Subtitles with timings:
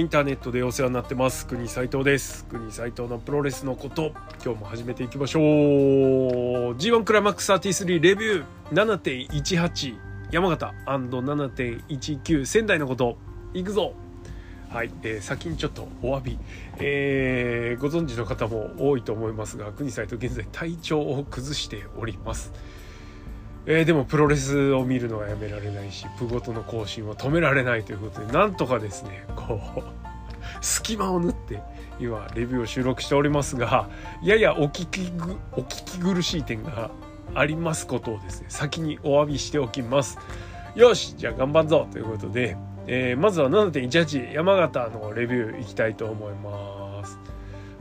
[0.00, 1.46] インターネットでお世話になってます。
[1.46, 2.46] 国斉藤です。
[2.46, 5.42] 国斉藤のプロレスのこと今日も始めていきましょう。
[6.78, 9.98] G1 クライマックス33レビュー7.18
[10.32, 13.18] 山形 &7.19 仙台のこと。
[13.52, 13.92] いくぞ。
[14.70, 16.38] はい、えー、先にちょっとお詫び、
[16.78, 22.54] えー、ご存知の方も多いと思いますが国斉藤現在体調を崩しております。
[23.66, 29.82] えー、でもプロレスを見るのはやめられないしプゴトの更新は止められないということでなんとかですねこう
[30.60, 31.62] 隙間を縫って
[31.98, 33.88] 今レビューを収録しておりますが
[34.22, 36.90] ややお聞きぐお聞き苦しい点が
[37.34, 40.18] ありますことをですね先にお詫びしておきます。
[40.74, 42.56] よしじゃあ頑張るぞということで、
[42.86, 47.18] えー、まずは7.18山形のレビューいきたいと思います。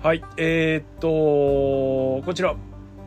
[0.02, 2.55] はいえー、っとこちら。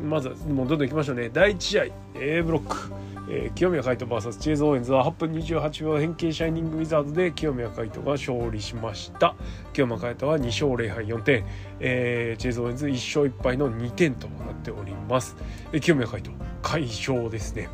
[0.02, 1.30] まずもうどんどんいきましょうね。
[1.32, 1.84] 第1試合
[2.14, 2.92] A ブロック、
[3.30, 9.34] えー、清宮海斗 VS チェーズ・オーエンズは8分28秒変形シャイニングウィザードで清宮海斗が勝利しました。
[9.72, 11.44] 清宮海斗は2勝0敗4点、
[11.80, 15.36] えー、チェーズ・オーエンズ1勝1敗の2点となっております、
[15.72, 17.68] えー、清宮海斗快勝ですね。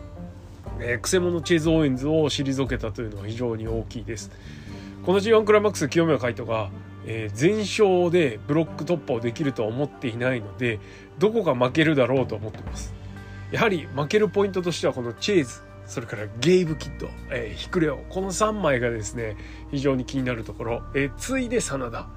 [0.80, 4.30] えー、くせ者チェーズ・オーエンズを退けたというのは非常に大きいです。
[5.04, 6.70] この G1 クライマックス清宮海斗が
[7.10, 10.78] えー、全勝でブロック突破をできるとは思っていないので
[11.18, 12.94] どこが負けるだろうと思ってます。
[13.50, 17.96] やはり負けるポイントとしてはこのチェーズそれからゲイブキッド、えー、ヒクレオ。
[18.10, 19.36] この3枚がですね
[19.70, 22.08] 非常に気になるところ、えー、ついで真田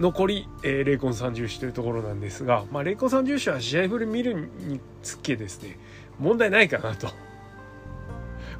[0.00, 5.78] 残り、えー、レイコン三重視というところなんですが、まあ、レイコン三重視は試合ぶり見るにつけですね
[6.18, 7.08] 問題ないかなと。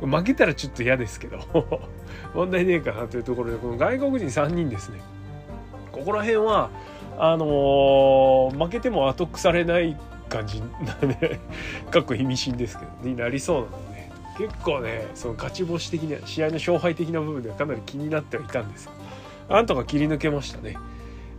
[0.00, 1.90] 負けたらちょっと嫌ですけど。
[2.34, 5.00] 問題ねえかなというところでこの外国人3人ですね。
[5.92, 6.70] ここら辺は
[7.18, 9.96] あのー、負けても後腐れない
[10.28, 11.40] 感じなんで
[11.90, 14.10] かっこ意味深ですけどになりそうなのでね。
[14.38, 18.88] 結構ねその勝ち星的な試合の勝敗的な部分ではかなり気になってはいたんです。
[19.48, 20.76] なんとか切り抜けましたね。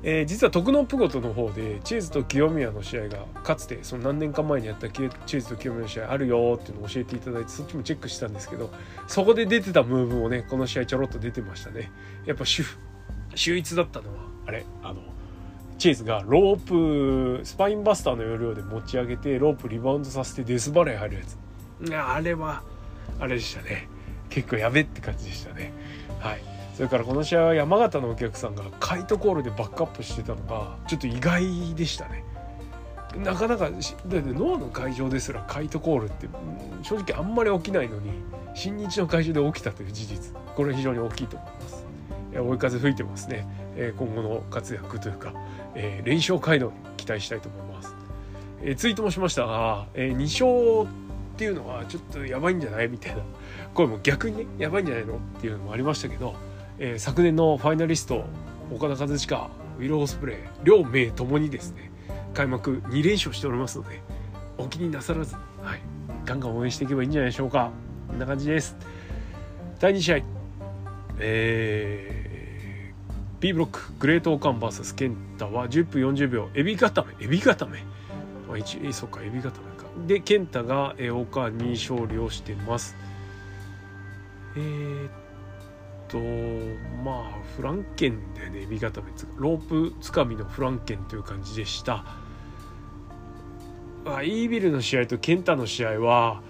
[0.04, 8.72] えー、実は徳のプゴトの方でチーズと清宮の試合がかつてその何年か前にやったチーズと清宮の試合あるよっていうのを教えていただいてそっちもチェックしたんですけど
[9.08, 11.92] そこで出てたムーブもねこの試合ちょろっと出てましたね。
[12.26, 12.64] やっぱ主
[13.36, 15.02] 秀逸だったのはあれあの
[15.78, 21.38] チェイスがロープスパインバスターの要領で持ち上げてロープリバウンドさせてデスバレー入るやつ。
[21.96, 22.64] あれは
[23.20, 23.88] あれでしたね。
[24.30, 25.74] 結構やべって感じでしたね。
[26.20, 26.51] はい。
[26.82, 32.24] それからこの試合は山形のお客さんがカイトコールでバックアップしてたのがちょっと意外でしたね。
[33.18, 36.28] なかなかだって脳の会場ですらカイトコールって
[36.82, 38.10] 正直あんまり起きないのに
[38.56, 40.36] 新日の会場で起きたという事実。
[40.56, 41.86] これ非常に大きいと思います。
[42.34, 43.46] 追い風吹いてますね。
[43.76, 45.34] え今後の活躍というか、
[45.76, 47.94] えー、連勝街道に期待したいと思います。
[48.64, 49.46] えー、ツイートもしました。
[49.46, 52.88] が、えー、2勝っていうのはちょっとやばいんじゃない？
[52.88, 53.22] みたいな。
[53.76, 55.18] 声も逆にねやばいんじゃないの？
[55.18, 56.34] っていうのもありましたけど、
[56.84, 58.26] えー、昨年のファイナリスト
[58.74, 61.92] 岡田和親ウィル・オスプレイ両名ともにですね
[62.34, 64.02] 開幕2連勝しておりますので
[64.58, 65.82] お気になさらず、はい、
[66.26, 67.72] ガンガン応援していけばいいんじゃないでしょうか。
[68.08, 68.76] こんな感じです。
[69.80, 70.20] 第2試合
[71.20, 76.50] えー B ブロックグレートオカン VS ケンタは10分40秒。
[76.54, 77.80] エビ固めエビ固め。
[78.48, 79.86] まあ一そっかエビ固めか。
[80.08, 82.96] でケンタがオカンに勝利をしてます。
[84.56, 85.12] えー、っ
[86.12, 86.20] と
[87.04, 92.04] まあフランケンでねエビ固めロープつかみのフランケンという感じでした。
[94.06, 96.42] あイービルの試合とケンタの試合は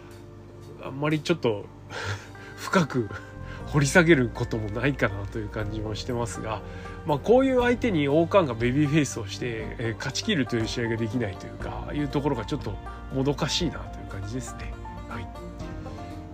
[0.83, 1.65] あんまりちょっと
[2.57, 3.09] 深く
[3.67, 6.61] 掘り下げることもないかなという感じもしてますが、
[7.05, 12.73] まあ、こういう相手に王冠がベビーフェイスをして、え、勝ちきるという試合ができないというかいうところがちょっと
[13.13, 14.73] もどかしいなという感じですね。
[15.07, 15.27] はい。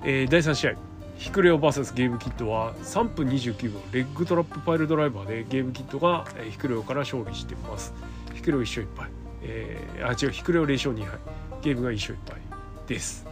[0.04, 0.97] えー、第3試合。
[1.18, 7.94] ヒクレオ VS ゲームキットは3分29秒レッグトラップパイルドライバーでゲームキットがヒクレオから勝利しています。
[8.36, 9.10] ヒクレオ1勝1敗。
[9.42, 11.20] えー、あ違うヒクレオ0勝2敗。
[11.62, 12.42] ゲームが1勝1敗
[12.88, 13.26] です。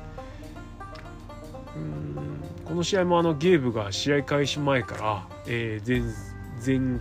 [1.75, 2.15] うん
[2.65, 5.87] この試合もあのゲームが試合開始前から、えー、
[6.65, 6.99] 前前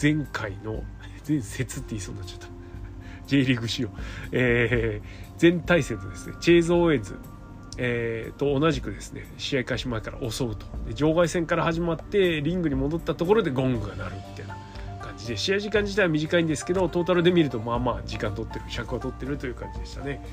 [0.00, 0.84] 前回の
[1.28, 2.46] 前節って言いそうになっちゃった
[3.26, 3.90] J リーグ仕様、
[4.30, 7.18] えー、全対戦とですねチェイズ・オーエンズ、
[7.78, 14.56] えー、と同じくですね試合開始前から襲うと場外戦から始まってリングに戻ったところでゴングが鳴るみたいな
[15.02, 20.24] 感じで試合時間自体は短いんですけどトータルで見るとまあまあ時間取ってる尺は取ってるという感じでしたね。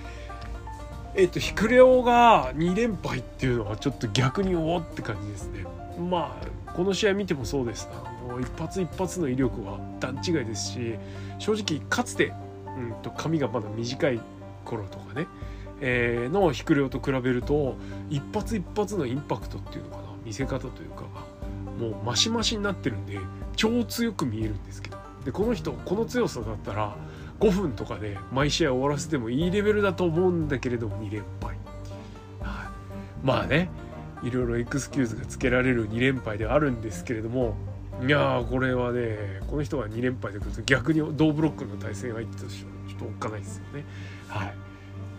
[1.16, 5.64] えっと、ヒクレオが2連敗っていうのはちょっと逆におおって感じですね。
[6.10, 10.96] まあこの試合見てもそうですあの一発一発の威力は段違いですし
[11.38, 12.34] 正直かつて、
[12.78, 14.20] うんと、髪がまだ短い
[14.66, 15.28] 頃とかね、
[15.86, 17.76] えー、のヒクレオと比べると
[18.10, 21.04] 一発一発のインパクトっていうのかな見せ方というか
[21.78, 23.20] もうマシマシになってるんで
[23.58, 25.04] 超強く見えるんですけど。
[25.26, 26.96] でこの人この強さだったら
[27.40, 31.58] 5分とかで毎試合終わらせてもいいレベルだと思うんだけれども2連敗、
[32.42, 32.68] はい、
[33.24, 33.70] まあね
[34.22, 37.56] いろいろエクスキューズがつけられる2連敗ではあるんですけれども
[38.06, 43.86] いやーこれはねこの人が2連敗でくると逆に同ブロックの対戦相手としてはちょっとおっかないですよね。
[44.28, 44.54] はい。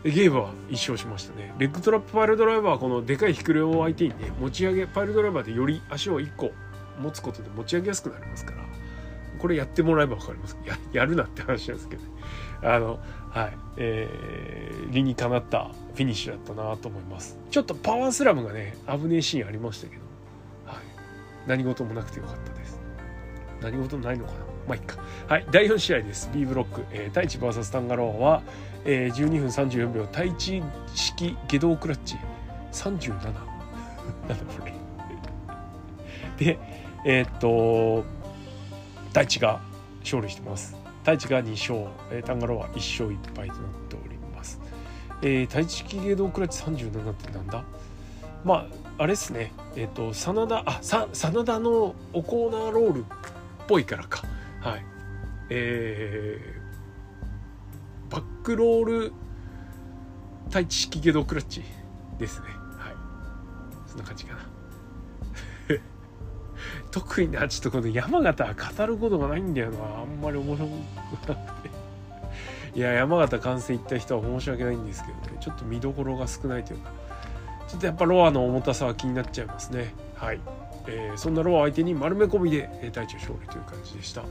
[0.04, 1.54] ゲームは1勝しましたね。
[1.58, 6.52] レッグトラップパイルドライバーはこのでかいヒクレを相手にね持ち上げパイルドライバーでより足を1個
[7.00, 8.64] 持つことで持ち上げやすくなりますから
[9.38, 10.58] これやってもらえば分かります。
[10.64, 12.08] や やるなって話なんですけどね。
[12.62, 12.98] あの
[13.30, 13.56] はい。
[13.76, 17.38] えー、理にかなったフィニッシュだったなと思います。
[17.50, 20.02] ちょっとパワースラムがね危ねえシーンありましたけど、
[20.66, 20.76] はい、
[21.46, 22.80] 何事もなくてよかったです。
[23.60, 24.38] 何事もないのかな。
[24.68, 24.96] まあいっか。
[25.28, 25.46] はい。
[25.50, 26.30] 第4試合です。
[26.32, 28.42] B ブロック、えー、太一 VS タンガローは、
[28.84, 30.62] えー、12分34秒太一
[30.94, 32.16] 式下道クラッチ。
[32.72, 34.72] 37なんだこれ
[36.36, 36.58] で
[37.04, 38.04] えー、っと
[39.08, 39.60] 太一が
[40.00, 40.76] 勝利してます。
[41.00, 44.58] 太一が2勝、えー、タンガローは1勝1敗となっております、
[45.20, 47.62] えー、太一式芸道クラッチ37ってなんだ？
[48.44, 49.52] まああれですね。
[49.76, 53.04] えっ、と真田あさ真田のおコーナーロールっ
[53.66, 54.22] ぽいからか。
[54.60, 54.84] はい。
[55.50, 56.63] えー、
[58.44, 59.12] クロール
[60.48, 61.64] 太一式芸道クラッチ
[62.18, 62.48] ですね。
[62.78, 62.94] はい。
[63.88, 64.40] そんな感じかな。
[66.92, 69.78] 特になちょっとこの山形は語ることがないんだよな。
[69.78, 70.70] あんまり面白く
[71.28, 71.70] なくて。
[72.76, 75.38] いや山形観戦行った人は申し訳ないんですけどね。
[75.40, 76.92] ちょっと見どころが少ないというか。
[77.66, 79.94] ちょっとやっぱロアの重たさは気になっちゃいますね。
[80.16, 80.40] はい、
[80.86, 84.22] えー、そんなロア相手に丸め込みで大中勝利という感じでした。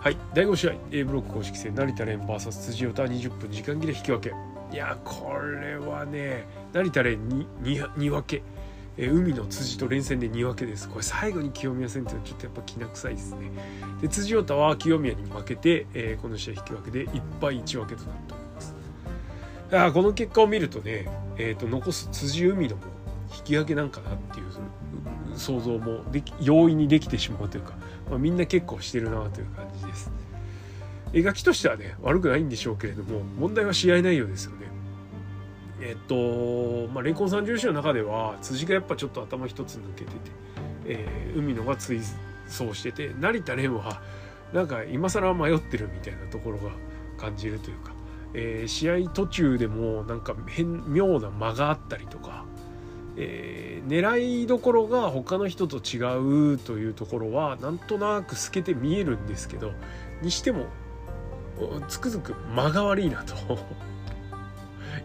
[0.00, 0.16] はい。
[0.32, 4.32] 第5試合 A ブロック公式戦成田蓮 VS 辻太20分時間切れ引き分け。
[4.72, 8.42] いやこれはね成田蓮に 2, 2分け。
[8.96, 10.88] え海の辻と連戦で2分けです。
[10.88, 13.50] これ最後に清宮戦っていうのはちょっとやっぱきな臭いですね。
[14.00, 18.74] で辻太は清宮に負けて、えー、この試合引き分けで1敗1分けとなっております。
[19.72, 22.82] あこの結果を見るとね、えーと、残す辻海のも
[23.36, 24.46] 引き分けなんかなっていう
[25.38, 27.74] 想像もでき容易にできてしまうというか、
[28.08, 30.10] まあ、みんな結構してるなという感じです。
[31.12, 34.68] 描きとしてはね悪くないんでしょうけれども問題は試合内容ですよね。
[35.80, 40.16] えっと、まあ、レンコン三重士の中では辻がやっぱちょっと頭一つ抜けてて、
[40.86, 42.00] えー、海野が追
[42.46, 44.02] 走してて成田蓮は
[44.52, 46.70] なんか今更迷ってるみたいなところが
[47.16, 47.92] 感じるというか、
[48.34, 52.44] えー、試合途中でもなんか変妙な間があったりとか、
[53.20, 59.72] えー、狙いどころが他の人と違うというところはなんとなく透けて見えるんですけど
[60.22, 60.66] にしても
[61.88, 63.34] つくづく間が悪いなと。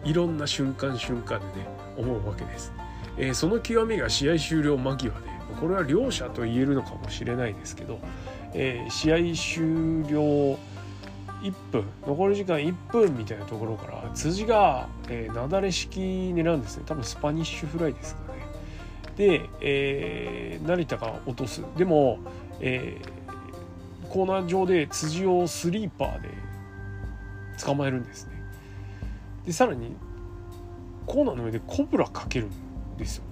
[0.04, 1.66] いろんな瞬間瞬間でね
[1.96, 2.72] 思うわけです、
[3.16, 5.16] えー、その極みが試合終了間際で
[5.58, 7.98] これは両者と言えるのかもしれないですけど、
[8.52, 10.58] えー、試合終了
[11.44, 11.84] 1分。
[12.06, 16.84] 残り時間1分みたいなところから辻が、えー、なだれ式狙うんですね。
[16.86, 18.38] 多分スパニッシュフライですかね。
[19.16, 21.62] で、えー、成田が落とす。
[21.76, 22.18] でも、
[22.60, 26.30] えー、コーナー上で辻をスリーパーで
[27.62, 28.32] 捕まえるんですね。
[29.44, 29.94] でさらに
[31.06, 33.24] コーナーの上でコブラかけるんですよ。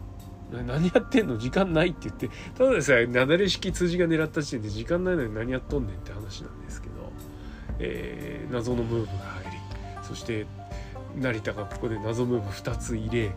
[0.66, 1.38] 何やってんの？
[1.38, 2.28] 時間ないって言って。
[2.54, 6.91] ただでさえなだれ式辻が狙った時点で時間ないのに何やっとんねんって話なんですけど、
[7.78, 9.58] えー、謎のムーブが入り
[10.02, 10.46] そして
[11.16, 13.30] 成田がここで謎ムーブ2つ入れ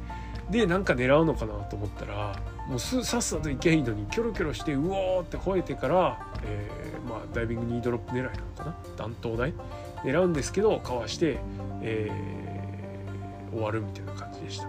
[0.50, 8.76] でなんか狙うのかなと思ったらもうすさっさと行けばいいのにキョロキョロしてうおーって吠えてから、えー、まあ、ダイビングニードロップ狙いなのかな？
[8.96, 9.54] 弾頭台？
[10.04, 11.38] 狙うんですけどかわして、
[11.82, 12.46] えー
[13.56, 14.68] 終わるみたいな感じでした。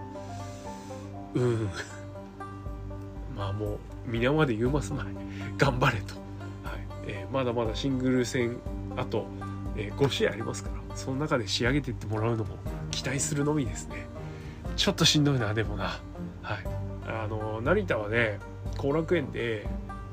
[1.35, 1.69] うん。
[3.35, 5.05] まあもう皆まで言うますまい。
[5.57, 6.15] 頑張れと、
[6.63, 6.87] はい。
[7.07, 8.57] えー、まだまだシングル戦
[8.95, 9.25] あと、
[9.77, 12.57] え、5試合ありますからその中で仕上げていってもらうのも
[12.91, 14.07] 期待するのみですね。
[14.75, 15.99] ちょっとしんどいなでもな。
[16.41, 16.67] はい。
[17.07, 18.39] あの成田はね
[18.77, 19.65] 後楽園で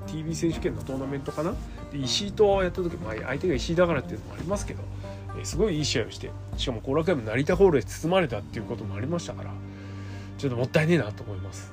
[0.06, 1.54] TV 選手権のトーナメントかな？
[1.92, 4.82] で石井とやった時、まあ、相手が石井だからっていうのもありますけど
[5.42, 9.50] すごいいい試合をしてしかも後楽園も成田ホールで包まれたっていうこともありましたから
[10.38, 11.72] ちょっともったいねえなと思います。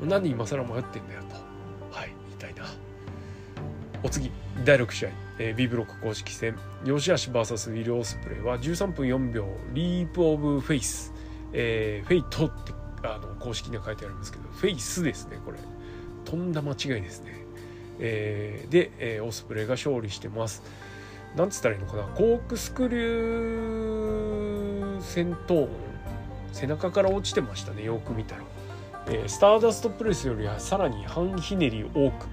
[0.00, 1.34] なんで今更迷ってんだよと
[1.96, 2.68] はい言いたいな。
[4.02, 4.30] お次。
[4.64, 11.12] 第6試合、えー、B ブロック公式戦吉橋 VS ウィル・オスプレイは13分4秒Leap of Faith、
[11.52, 12.72] えー、 Fateって
[13.04, 15.58] あの公式には書いてあるんですけど Faithですねこれ。
[16.24, 17.32] とんだ間違いですね、
[18.00, 20.62] えー、で、えー、オスプレイが勝利してます。
[21.36, 22.02] なんつったらいいのかな？
[22.04, 25.68] コークスクリューセントーン
[26.52, 28.42] 背中から落ちてましたねよく見たら、
[29.06, 32.26] えー、スターダストプレスよりはさらに半ひねり多く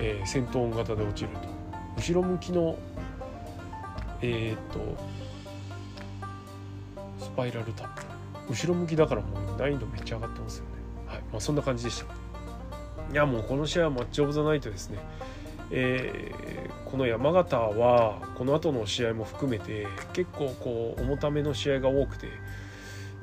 [0.00, 1.48] えー、セントーン型で落ちると。
[1.96, 2.78] 後ろ向きの
[4.20, 4.78] えっ、と
[7.18, 8.02] スパイラルタップ。
[8.50, 10.70] 後ろ向きだからもう難易度めっちゃ上がってますよね。
[11.06, 11.22] はい。
[11.32, 12.06] まあそんな感じでした。
[13.12, 14.98] いやもうこの試合はマッチオブザナイトですね。
[15.70, 22.28] えー、この山形はこの後の試合も含めて結構こう重ための試合が多くて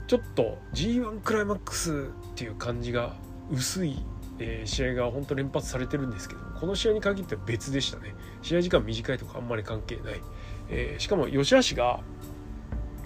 [0.08, 3.16] ちょっと G1 クライマックスっていう感じが
[3.52, 3.98] 薄い、
[4.40, 8.16] え、試合が本当連発されてるんですけどこの試合に限っては別でしたね。
[8.42, 10.22] 試合時間短いとかあんまり関係ない、
[10.70, 12.00] えー、しかも吉橋が、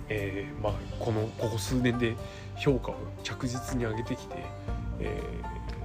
[0.07, 2.15] えーまあ、このここ数年で
[2.57, 4.35] 評価を着実に上げてきて、
[4.99, 5.21] え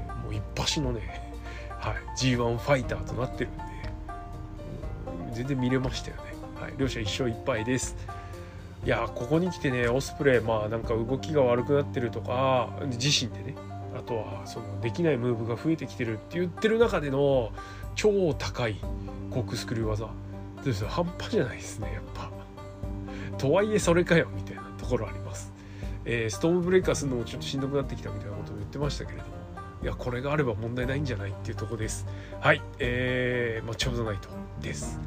[0.09, 1.35] ー、もう一発のね
[1.85, 3.63] はい、G1 ファイターとなってるんで、
[5.29, 6.23] うん、全然見れましたよね、
[6.59, 7.95] はい、両者1勝1敗です。
[8.87, 13.55] いやここに来てねオスプレイまあなんか動きが悪くなってるとか自身でね
[13.97, 17.53] あとはそのできないムーブが増えてきてるって言ってる中での
[17.95, 18.77] 超高い
[19.31, 20.09] コックスクリュー技。
[20.65, 20.85] です？
[20.87, 22.31] 半端じゃないですねやっぱ。
[23.39, 25.53] とはいえそれかよみたいなところあります、
[26.05, 29.33] えー、ストームブレイカーするのもちょっとしんどくなってきたみたいなことも言ってましたけれども
[29.83, 32.07] いやこれがあれば問題ないんじゃないっていうとこです。
[32.41, 34.29] はいえー、マッチオブザナイト
[34.63, 34.99] です。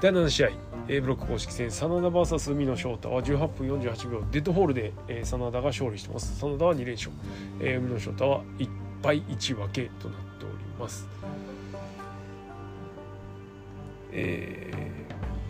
[0.00, 0.73] 第7試合。
[0.86, 6.38] A ブロック公式戦真田 VS 海野翔太は18分48秒デッドホールで、えー、真田が勝利してます。
[6.38, 7.10] 真田は2連勝、
[7.58, 8.68] えー、海野翔太は1
[9.02, 11.08] 敗1分けとなっております。
[14.12, 14.70] え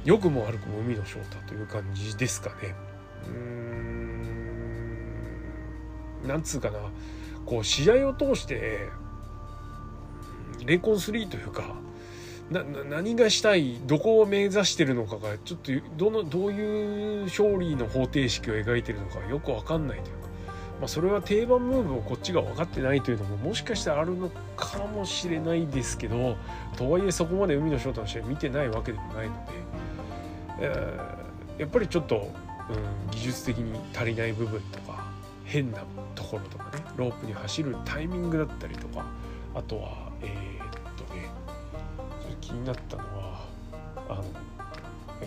[0.05, 2.55] ー、良くも悪くも海野翔太という感じですかね。
[3.27, 3.33] うー
[6.27, 6.79] んなんつうかな。
[7.45, 8.89] こう試合を通して
[10.65, 11.75] レコン3というか
[12.51, 20.29] 何がしたいどこを目指してるのかがちょっとどのどういう勝利の方程式を描いてるのかよく分かんないというか、
[20.81, 26.37] まあ、それは定番ムーブをこっちが分かってないというのももしかしたらあるのかもしれないですけど
[26.77, 29.53] とはいえそこまで海の翔太の試合見てないわけでもないので、
[30.61, 32.31] えー、やっぱりちょっと、
[32.69, 35.07] うん、技術的に足りない部分とか
[35.47, 35.83] 変な
[36.15, 39.07] ところとかねロープに走るタイミングだったりとか
[39.55, 40.54] あとはえー、
[42.55, 43.41] になったのは
[44.09, 44.23] あのや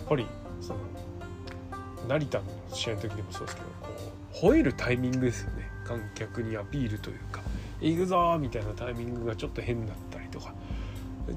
[0.00, 0.26] っぱり
[0.60, 0.80] その
[2.08, 3.88] 成田の試合の時でもそうですけどこ
[4.42, 7.40] う吠えるタイミングですよね観客にアピールというか
[7.80, 10.54] 「行くぞ!」みたいなタイミングがちょっと変だったりとか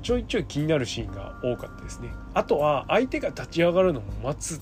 [0.02, 4.62] ちょいちょい気になるシーンが多かったですねあとは相手が立ち上がるのも待つ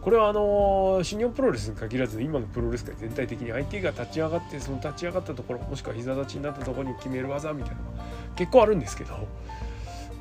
[0.00, 9.28] これはあの新日本プロレスに限らず今のプロレス界全体的に相手が立ち上がってその立ち上がったところもしくは膝立ちになったところに決める技みたいなのが結構あるんですけど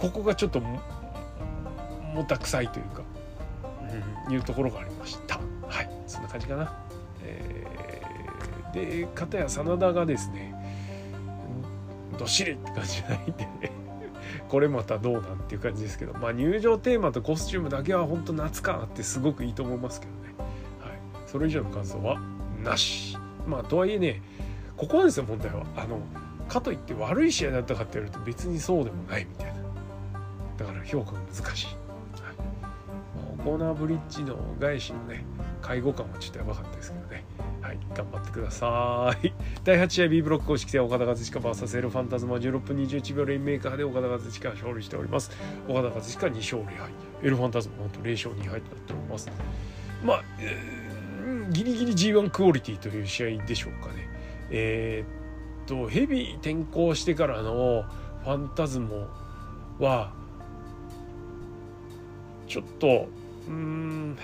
[0.02, 0.82] ここがちょっとも
[2.28, 3.04] たくさいというか、
[4.28, 5.40] うん、いうところがありました。
[5.68, 5.90] はい。
[6.08, 6.76] そんな感じかな、
[7.24, 10.54] えー、で片や真田がですね
[12.18, 13.32] どっしりって感じじゃないんで
[13.62, 13.72] ね。
[14.50, 20.20] これまたどうなんっていう感じですけど、まあ、入場テーマとコスチュームだけは本当夏感あってすごくいいと思いますけどね、
[20.82, 20.92] はい、
[21.28, 22.20] それ以上の感想は
[22.64, 23.18] なし。
[23.46, 24.22] まあとはいえね
[24.78, 26.00] ここなんですよ問題はあの
[26.48, 29.61] かといって悪い試合だったかって言われると別にそうでもないみたいな
[30.62, 35.26] だから評価が難しい、はい、コーナーブリッジの返しのね
[35.62, 37.26] 介護感はちょっとやばかったですけどね
[37.62, 39.32] はい、頑張ってください。
[39.64, 45.32] 第8試合 B ブロック公式戦岡田和親 VS エルファンタズマ16分21秒レインメーカーで岡田和親勝利しております。
[45.70, 46.90] 岡田和親2勝0敗。
[47.22, 49.32] エルファンタズマなんと0勝2敗となっております。
[50.04, 54.10] まあ、えー、ギリギリ G1 クオリティという試合でしょうかね。
[54.50, 57.86] えー、っと、ヘビー転向してからの
[58.24, 59.08] ファンタズモ
[59.80, 60.14] は、
[62.52, 63.08] ちょっと、
[63.48, 64.18] うーん、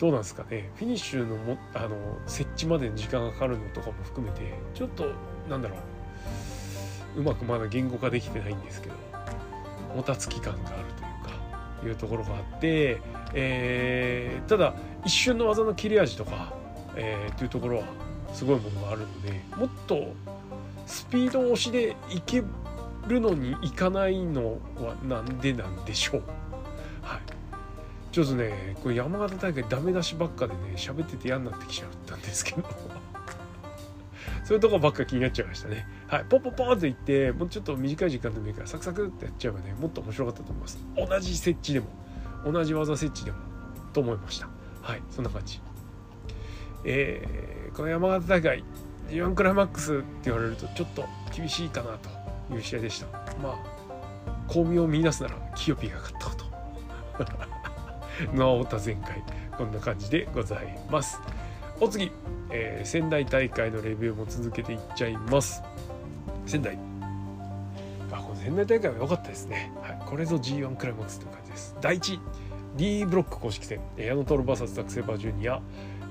[0.00, 0.72] どうなんですかね。
[0.74, 4.40] フィニッシュのもあの設置までの時間がかかるのとかも含めて
[4.74, 5.12] ちょっと
[5.48, 7.20] なんだろう。
[7.20, 8.94] うまくまだ言語化できてないんですけど
[9.94, 13.00] もたつき感があるというかいうところがあって、
[13.34, 16.52] えー、ただ一瞬の技の切れ味とか、
[16.96, 17.84] えー、っていうところは
[18.32, 20.12] すごいものがあるのでもっと
[20.86, 22.42] スピード押しでいけ
[23.06, 26.22] るのにいかないのはなんでなんでしょう。
[27.08, 27.20] はい。
[28.12, 32.62] ちょっとねこれ山形大会ダメ出しばっかでね喋ってて嫌になってきちゃったんですけど。
[34.44, 35.86] そういうとこばっか気になっちゃいましたね。
[36.06, 36.24] はい。
[36.24, 40.78] ポンポンポンって言ってもうちょっと短い時間でもいいからサクサクってやっちゃえばねもっと面白かったと思います。
[40.96, 41.86] 同じ設置でも
[42.44, 43.38] 同じ技設置でも
[43.92, 44.48] と思いました。
[44.82, 45.02] はい。
[45.10, 45.60] そんな感じ。
[46.84, 48.64] えー、この山形大会
[49.08, 53.06] G1 クライマックスって言われるとちょっと厳しいかなという試合でした。
[53.42, 53.78] まあ
[54.48, 56.47] 巧妙を見出すならキヨピーが勝ったこと。
[58.34, 59.22] ノアオタ全開
[59.56, 61.20] こんな感じでございます。
[61.80, 62.10] お次、
[62.50, 65.62] えー、仙台大会のレビューも続けていっちゃいます。
[66.46, 66.78] 仙台。
[68.10, 71.76] あこの仙台大会は良かったですね、はい、これぞ G1 クライマックスという感じです。
[71.80, 72.20] 第1
[72.76, 73.80] D ブロック公式戦。
[73.96, 75.60] 矢野徹 VS ザック・セーバージュニア。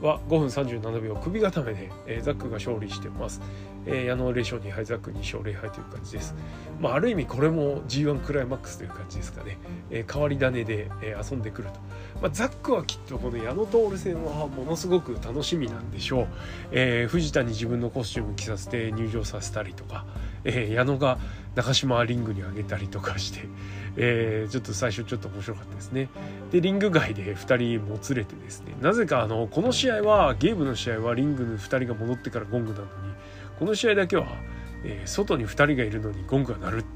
[0.02, 3.42] は5分37秒首固めで、えー、ザックが勝利してます、
[3.86, 6.36] えー、矢野0勝2敗ザック2勝0敗という感じです、
[6.80, 9.58] まあ、ある意味これも G1 クライマックスという感じですかね、
[9.90, 11.80] えー、変わり種で、えー、遊んでくると、
[12.22, 16.28] まあ、ザックはきっとこの矢野徹戦はものすごく楽しみなんでしょう、
[16.72, 20.06] えー、藤田に自分のコスチューム着させて入場させたりとか、
[20.44, 21.18] えー、矢野が
[21.56, 23.48] 中島リングに上げたりとかして、
[23.98, 26.10] えー、ちょっと最初ちょっと面白かったですね。
[26.52, 28.76] でリング外で2人もつれてですね。
[28.82, 32.90] なぜかあのこの試合はゲームの試合はリングの2人が戻ってからゴングなのに
[33.60, 34.28] この試合だけは、
[34.84, 36.88] えー、外に2人がいるのにゴングが鳴るって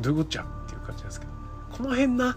[0.00, 1.32] どういうこっちゃっていう感じなんですけど。
[1.72, 2.36] この辺な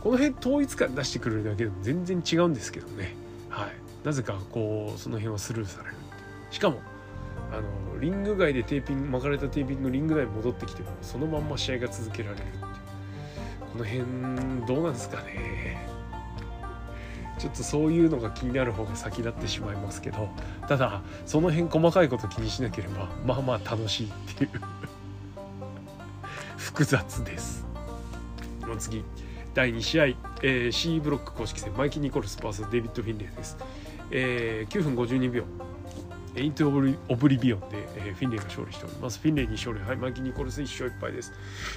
[0.00, 3.16] この辺統一感出してくれるだけでも全然違うんですけどね。
[3.48, 3.88] はい。
[4.04, 5.96] なぜかこうその辺はスルーされる
[6.50, 6.80] しかも
[7.52, 12.44] あのリング外でテーピング巻かれたテーピングのリング内に戻ってきてもそのまんま試合が続けられる
[13.72, 15.86] この辺どうなんですかね。
[17.38, 20.28] ちょっとそういうのが気になる方が先立ってしまいますけど
[20.66, 24.50] ただその辺細かいこと気にしなければまあまあ楽しいっていう。
[26.58, 27.66] 複雑です。
[28.66, 29.04] の次
[29.54, 33.56] 第2試合、えー、C ブロック公式戦マイキー・ニコルス VS デビッド・フィンレイです、
[34.10, 35.44] えー、9分52秒。
[36.42, 39.18] Into Oblivion で、えー、フィンレイが勝利しております。
[39.20, 41.32] フィンレイ2勝0敗、マイキー・ニコルス1勝1敗です。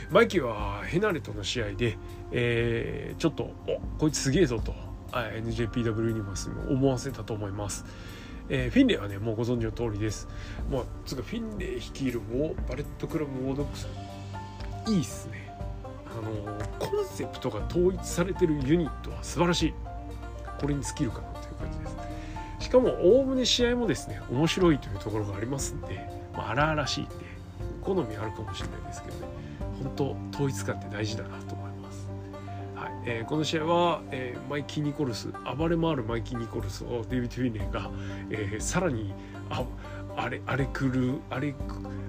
[0.09, 1.97] マイキーはヘナレとの試合で、
[2.31, 4.73] えー、ちょっと、おこいつすげえぞと、
[5.11, 7.85] NJPW ユニバースにも思わせたと思います。
[8.49, 10.27] えー、フィンレイはね、もうご存知の通りです。
[10.69, 13.87] まあ、つかフィンレイ率いるもバレットクラブウォードックス、
[14.87, 15.55] いいっすね。
[16.05, 19.73] あのー、コンセプトが統一されてるユニットは素晴らしい。
[20.59, 22.00] これに尽きるかなという感じです。
[22.61, 27.11] しかもおおむね試合もですね面白いというところがありますんで、まあ、荒々しいんで
[27.81, 29.27] 好みあるかもしれないですけどね。
[29.83, 32.07] 本当統一感って大事だなと思います、
[32.75, 32.91] はい。
[33.05, 37.89] えー、この試合は、えー、マイキー・ニコルス暴れ回るマイキー・ニコルスをデビッド・フィネが、
[38.29, 39.11] えー、さらに
[39.49, 39.63] あ
[40.15, 41.55] あれあれ狂うあれ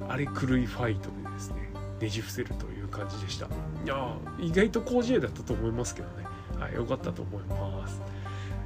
[0.09, 3.47] あれ狂いファイトでですねねじ伏せるという感じでした。
[3.47, 3.49] い
[3.87, 6.27] や意外と好試合だったと思いますけどね、
[6.59, 8.03] はい、よかったと思います。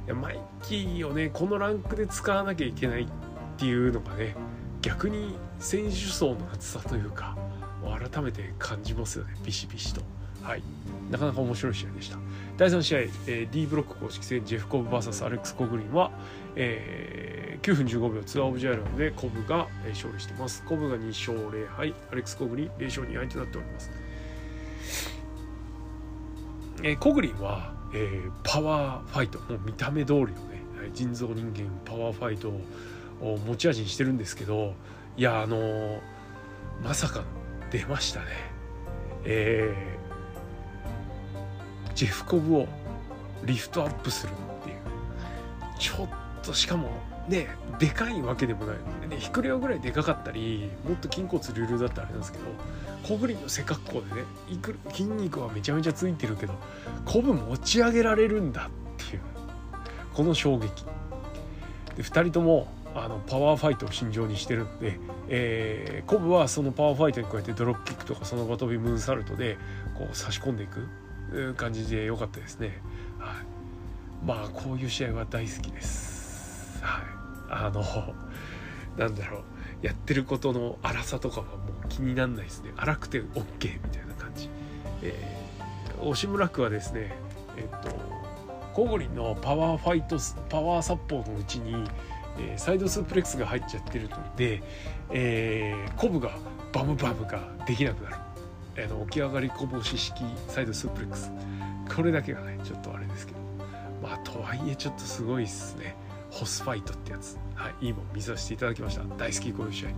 [0.07, 3.07] やマイキーをねこのランクで使わなきゃいけないっ
[3.57, 4.35] ていうのがね
[4.81, 7.37] 逆に選手層の厚さというか
[8.11, 9.33] 改めて感じますよね。
[9.43, 10.01] ビシビシと。
[10.41, 10.63] はい。
[11.09, 12.17] なかなか面白い試合でした。
[12.57, 16.11] 第3試合、えー、D ブロック公式戦ジェフ・コブ VS アレックス・コグリンは、
[16.55, 20.63] えー、9分15秒ツアーオブジャイランでコブが、勝利してます。
[20.63, 23.91] コブが2勝0敗アレックス・コグリン0勝2敗となっております、
[26.83, 30.35] えー、コグリンはえー、パワーファイトもう見た目通りのね
[30.93, 32.49] 人造人間パワーファイト
[33.21, 34.73] を持ち味にしてるんですけど
[35.15, 35.99] いやあのー、
[36.83, 37.23] まさか
[37.71, 38.25] 出ましたね。
[39.25, 42.67] えー、ジェフコブを
[43.43, 44.77] リフトアップするっていう。
[45.79, 46.09] ちょっ
[46.43, 46.89] としかも
[47.27, 47.47] ね
[47.79, 48.77] でかいわけでもない。
[49.09, 52.45] ねヒクレオぐらいでかかったりもっと筋骨隆々だったらあれなんですけど
[53.07, 56.53] コブリの背格好でねいく筋肉はめちゃめちゃついてるけど
[57.05, 59.21] コブ持ち上げられるんだっていう
[60.13, 60.83] この衝撃
[61.95, 69.57] で2人ともあのパワーファイトを心情にしてるんで、えー、コブはそのパワーファイトに加えてドロップキックとかその場飛びムーンサルトで
[69.95, 72.81] こう差し込んでいく感じで良かったですね。
[73.19, 76.81] はい、まあこういう試合は大好きです。
[76.81, 77.03] はい、
[77.49, 77.83] あの
[78.97, 82.71] なんだろうやってることの荒さとかはもう気になんないですね。
[82.77, 84.49] 荒くて OK みたいな感じ、
[85.01, 87.13] えー、押村区はですね
[87.55, 87.89] えっと
[88.73, 90.17] コウゴリンのパワーファイト
[90.49, 91.73] パワー殺法のうちに、
[92.39, 94.61] えー、サイドスープレックスが入っちゃってるので、
[95.09, 96.31] えー、コブが
[96.71, 98.15] バムバムができなくなる。
[98.79, 101.31] あの起き上がりこぼし式サイドスープレックス。
[101.95, 103.39] これだけがねちょっとあれですけど。
[104.03, 105.95] まあとはいえちょっとすごいっすね。
[106.29, 109.03] hoss fight ってやつ、はい、いいもん見させていただきました。
[109.17, 109.89] 大好きこういう試合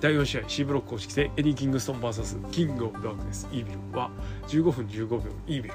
[0.00, 4.10] 第4試合 C ブロック公式戦エディ・キングストン VS キング・オブ・ダークネスイービルは
[4.48, 5.74] 15分15秒イービル。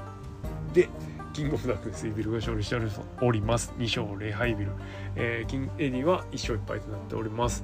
[0.74, 0.90] で
[1.32, 2.76] キング・オブ・ダークネスイービルが勝利して
[3.22, 3.72] おります。
[3.78, 4.72] 2勝0敗イービル、
[5.16, 7.64] えー、キンエディは1勝1敗となっております。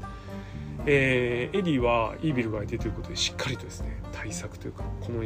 [0.85, 5.23] えー、エディはイービルが相手ということでしっかりとですね対策というかこの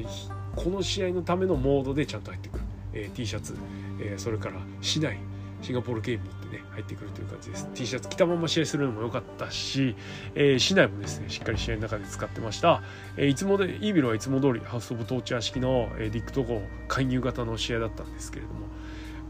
[0.55, 3.55] この試合のためのモードでちゃんと入ってくる、えー、T シャツ、
[3.99, 5.17] えー、それから市内
[5.65, 7.67] シンガポール警備に行ってね入ってくるという感じです。
[7.73, 9.95] T シャツ着たまま試合するのも良かったし、
[10.35, 12.83] えー、市内もですねしっかり試合の中で使ってました、
[13.17, 18.67] えー、いつもでイービルはいつも通りハウス・オブ・トーチャー式の、えー、ディック・トゴ介入型の試合だったんですけれども。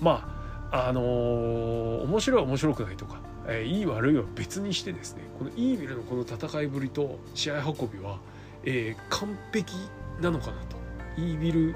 [0.01, 8.19] まああのー、面白いは面白くないとか、えー、いい悪いは別にしてですねこのイービルのこの戦いぶりと試合運びは、
[8.65, 9.73] えー、完璧
[10.19, 10.75] なのかなと。
[11.17, 11.75] イービル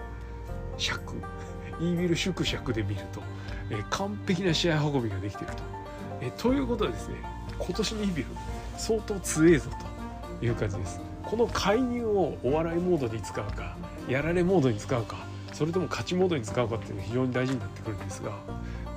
[0.78, 1.16] 尺
[1.80, 3.22] イービル縮尺で見ると、
[3.70, 5.64] えー、完璧な試合運びができていると、
[6.22, 7.16] えー、ということはですね
[7.58, 8.28] 今年のイビル
[8.78, 9.70] 相当強えぞ
[10.40, 11.02] という感じです。
[11.24, 13.76] この介入をお笑いモードに使うか
[14.08, 15.18] やられモードに使うか
[15.54, 18.32] それとも勝ちモードに使うかっていうのが非常に大事になってくるんですが、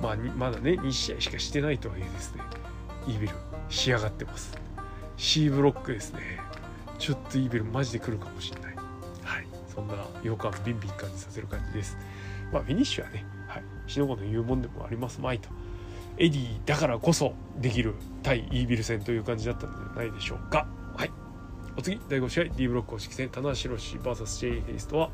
[0.01, 2.41] まあ、まだね2試合しかしてないとはいえですね
[3.05, 3.33] イービル
[3.69, 4.57] 仕上がってます。
[5.17, 6.39] C ブロックですね。
[6.99, 8.75] ちょっとイービルマジで来るかもしれない。
[8.75, 9.47] はい。
[9.73, 11.97] そんな予感ビンビン感じさせる感じです。
[12.51, 13.25] まあフィニッシュはね、
[13.87, 15.49] 死の子の言うもんでもありますまいと。
[16.17, 20.67] エディだからこそできる対イービル戦という感じだったんじゃないでしょうか。
[20.95, 21.11] はい。
[21.75, 25.09] お次第5試合 D ブロック公式戦棚橋宏 VS シェイ・ヘイストは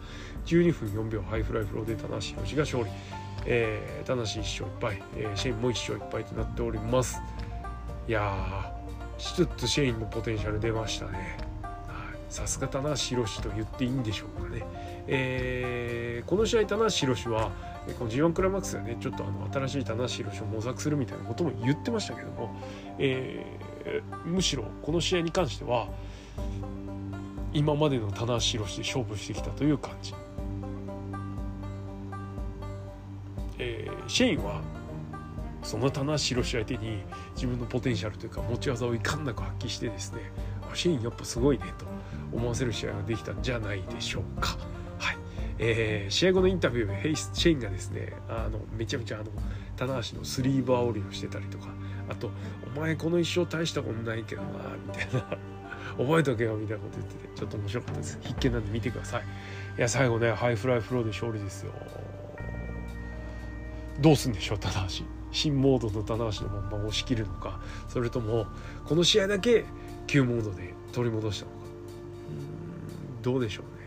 [0.46, 2.90] 12分4秒ハイフライフローで棚橋弘至が勝利。
[3.46, 7.22] えー、棚橋1勝1敗、えー、シェインも1勝1敗となっております。
[8.08, 8.74] いや
[9.18, 11.50] ちょっとシェインのポテンシャル出ましたね。
[12.30, 14.64] さすが棚橋宏と言っていいんでしょうかね、
[15.08, 17.52] えー、この試合棚橋宏は
[17.98, 22.56] この G1 クライマックスでねちょっとあの新しい棚橋宏を模索するみたいなことも言ってましたけども、
[22.98, 25.88] えー、むしろこの試合に関しては
[27.54, 30.14] 今までの棚橋宏で勝負してきたという感じ、
[33.58, 34.62] えー、シェインは
[35.64, 37.04] その棚橋宏相手に
[37.36, 40.20] 自分のポテンシャルというか持ち技をいかんなく発揮してですね
[40.74, 41.86] シェインやっぱすごいねと
[42.32, 44.58] 思わせる試合ができたんじゃないでしょうか。
[45.62, 49.26] えー、試合後のインタビューヘイス・シェインがですねあのめちゃめちゃあの
[49.76, 51.68] 棚橋のスリーブ煽りをしてたりとか
[52.10, 52.32] あと
[52.76, 54.50] 「お前この一生大したことないけどな」
[54.88, 55.38] みたいな
[55.98, 58.20] 覚えとけよみたいなこと言っててちょっと面白かったです。
[58.22, 59.24] 必見なんで見てください。
[59.78, 61.74] いや最後ねハイフライフローで勝利ですよ。
[64.00, 65.04] どうすんでしょう棚橋。
[65.32, 67.60] 新モードの棚橋のまま押し切るのか。
[67.90, 68.48] それとも
[68.86, 69.66] この試合だけ
[70.08, 71.58] 旧モードで取り戻したのか。
[73.22, 73.79] どうでしょうね。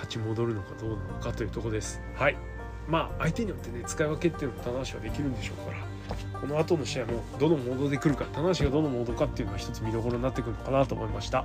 [0.00, 2.00] 立ち戻るのかどうなのかというとこです。
[2.14, 2.36] はい。
[2.88, 11.44] まあ相手によってね使い分けっていうのも棚橋はできるんでしょうからこの後の試合もどのモードで来るか棚橋がどのモードかっていうのは一つ見どころになってくるのかなと思いました。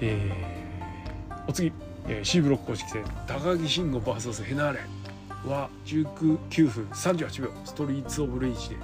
[0.00, 1.72] えー、お次、
[2.08, 4.80] えー、C ブロック公式戦高木慎吾 VS ヘナーレ
[5.46, 8.76] は19分38秒ストリート・オブ・レイジで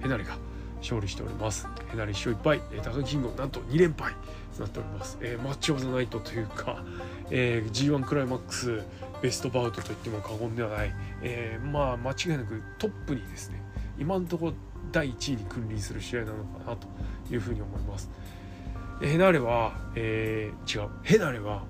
[0.00, 0.36] ヘナーレが
[0.80, 1.68] 勝利しております。
[1.90, 4.14] ヘナレ1勝1敗、えー、高木慎吾なんと2連敗。
[4.58, 6.84] となっております、えー、マッチオブザナイトというか、
[7.30, 8.82] えー、G1 クライマックス
[9.22, 13.62] ベストバウトと言っても過言ではない、えー、まあ間違いなくトップにですね
[13.98, 14.54] 今のところ
[14.92, 16.86] 第1位に君臨する試合なのかなと
[17.30, 18.10] いうふうに思います。
[19.00, 20.90] ヘナレは、えー、違う。
[21.02, 21.64] ヘナレは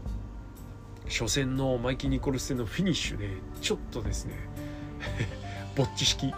[1.08, 3.28] 初戦のマイキー・ニコルス戦のフィニッシュで
[3.60, 4.34] ちょっとですね
[5.74, 6.32] ぼっち式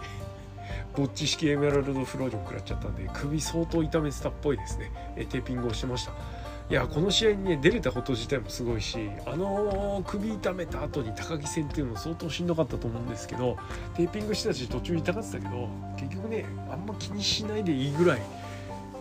[0.95, 4.91] ぼっち式エメラルドフロージョン食らっちゃったんで首相当痛めてたっぽいですね。
[5.15, 6.11] えテーピングをしてました。
[6.69, 13.57] いやこの試合にね出れたこと自体もすごいしあの首痛めた後に高木戦っていうのも相当しんどかったと思うんですけど
[13.97, 18.21] テーピングしてたし途中痛がってたけど結局ねあんま気にしないでいいぐらい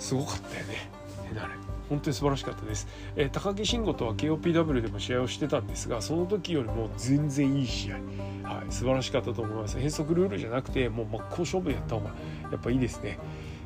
[0.01, 0.91] すごかったよね。
[1.29, 7.95] ヘナレ本当に素晴らしかったです、えー、鷹木信悟とは KOPW でも試合をしてたんですがその時よりも全然いい試合、
[8.45, 9.79] はい、素晴らしかったと思います。
[9.79, 12.15] 変則ルールじゃなくてもう真っ向勝負でやった方が
[12.51, 13.19] やっぱいいですね、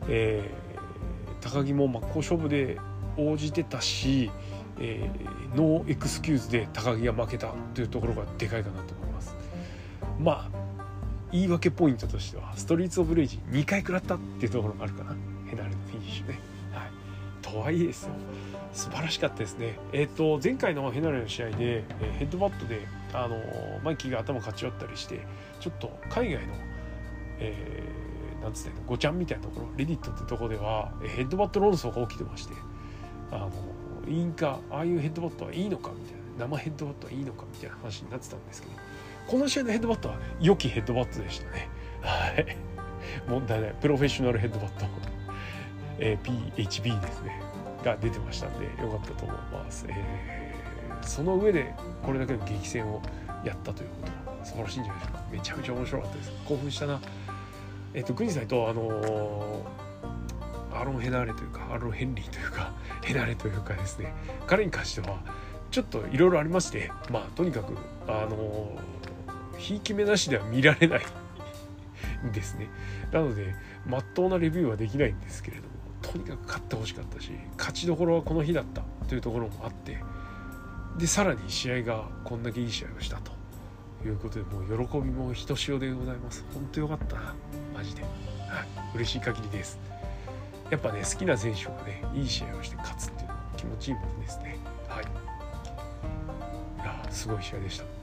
[0.09, 2.79] えー、鷹木も真っ向勝負で
[3.17, 4.31] 応じてたし、
[4.81, 9.37] えー、 no excuse で鷹木が負けたというところがでかいかなと思います。
[10.19, 10.65] まあ
[11.31, 15.17] 言い訳ポイントとしてはストリート・オブ・レイジ2回食らったっていうところがあるかな。
[15.51, 16.54] ヘナルのフィニッシュね。
[17.55, 18.11] とはいですよ
[18.73, 19.79] 素晴らしかったですね。
[19.93, 23.41] えっ、ー、と前回のヘナレの試合で、えー、ヘッドバットであの
[23.85, 25.21] マイキーが頭かち割ったりして
[25.61, 26.55] ちょっと海外の、
[27.39, 32.55] えー、なんつってごちゃんみたいなところレディットってとこではヘッドバット論争が起きてまして
[33.31, 33.53] あの
[34.09, 38.75] いいんかああいうヘッドバットはいいのかみたいな生ヘッドバットはいいのかみたいな話になってたんですけど
[39.29, 41.69] この試合のヘッドバットは良きヘッドバットでしたね。
[42.03, 42.57] はい
[43.29, 44.87] 問題ないプロフェッショナルヘッドバット
[46.05, 47.41] えー、PHB ですね
[47.83, 53.03] が出てましたんでよかったと思います、えー、その上でこれだけの激戦を
[53.43, 55.25] やったということは素晴らしいんじゃないでしょうか。
[55.33, 56.33] めちゃめちゃ面白かったです。
[56.47, 57.01] 興奮したな。
[57.95, 64.13] えっ、ー、と国際とあのー、アロン・ヘナーレというかアロン・ヘンリーというか ヘナーレというかですね
[64.47, 65.19] 彼に関しては
[65.71, 67.75] ちょっといろいろありましてまあとにかく
[68.07, 68.77] あの
[69.57, 71.03] ひいき目なしでは見られない
[72.33, 72.69] ですね。
[73.13, 73.55] なので
[73.87, 75.64] まっとうなレビューはできないんですけれど
[76.13, 79.99] とにかく勝ってほしかったし勝ちどころはこの日だったというところもあって
[80.99, 83.33] でさらに試合がこんだけいい試合をしたと
[84.07, 86.45] いうことでもう喜びもひとしおでございます。
[86.53, 87.35] 本当よかったな。
[87.75, 88.11] マジで、はい、
[88.97, 89.79] 嬉しい限りです。
[90.71, 94.59] やっぱね好きな選手がねいい試合をして勝つっていうのは気気持ちいいものですね。
[94.89, 95.05] はい。
[95.05, 95.07] い
[96.85, 97.94] やすごい試合でした。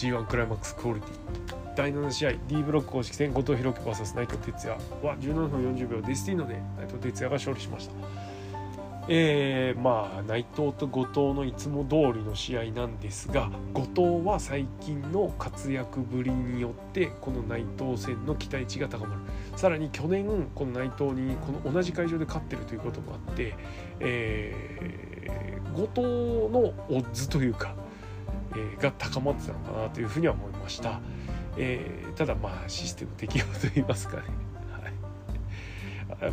[0.00, 1.76] G1 クライマックスクオリティ。
[1.76, 4.80] 第7試合 D ブロック公式戦後藤弘樹 VS 内藤哲也。
[5.06, 7.92] は17分40秒デスティーノで内藤哲也が勝利しました。
[9.10, 13.82] えー、まあ内藤と後藤のいつも通りの試合なんですが後
[14.20, 19.20] 藤は最近の活躍ぶりによってこの内藤戦の期待値が高まる。
[19.56, 23.54] さらに去年この内藤にこの同じ会場で勝ってるということもあって、
[24.00, 26.02] えー、後藤
[26.50, 27.74] のオッズというか、
[28.52, 31.00] えー、が高まってたのかなというふうには思いました、
[31.56, 34.22] えー、ただまあシステム適用といいますかね。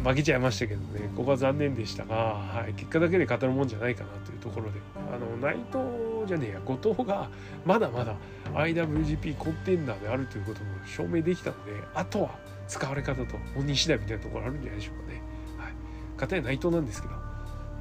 [0.04, 1.10] 負けちゃいましたけどね。
[1.16, 4.80] ここは残念でしたが、はい、結果だけで語るもんじゃないかなというところで。
[5.14, 6.60] あの内藤じゃねえや。
[6.60, 7.30] 後藤が
[7.66, 8.16] まだまだ
[8.54, 12.32] IWGP コンテンダーであるということも証明できたのであとは
[12.68, 15.22] 使われ方と本人次第みたいなところあるんじゃないでしょうかね。
[15.58, 15.74] はい、
[16.18, 17.14] 片や内藤なんですけど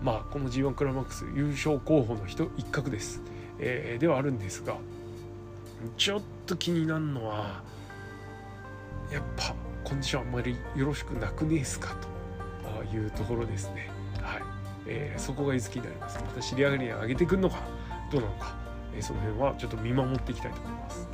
[0.01, 3.21] まあこの G1 クライマックス優勝候補の人一角です、
[3.59, 4.77] えー、ではあるんですが
[5.97, 7.63] ちょっと気になるのは
[9.13, 11.97] やっぱコンディションあんまりよろしくなくねえすか？
[12.63, 13.91] というところですね。
[14.21, 14.43] はい。
[14.87, 16.19] えー、そこがいつ気になります。
[16.19, 17.59] また尻上がりに上げてくるのか、
[18.11, 18.57] どうなのか、
[18.97, 21.09] え、その辺はちょっと見守っていきたいと思います。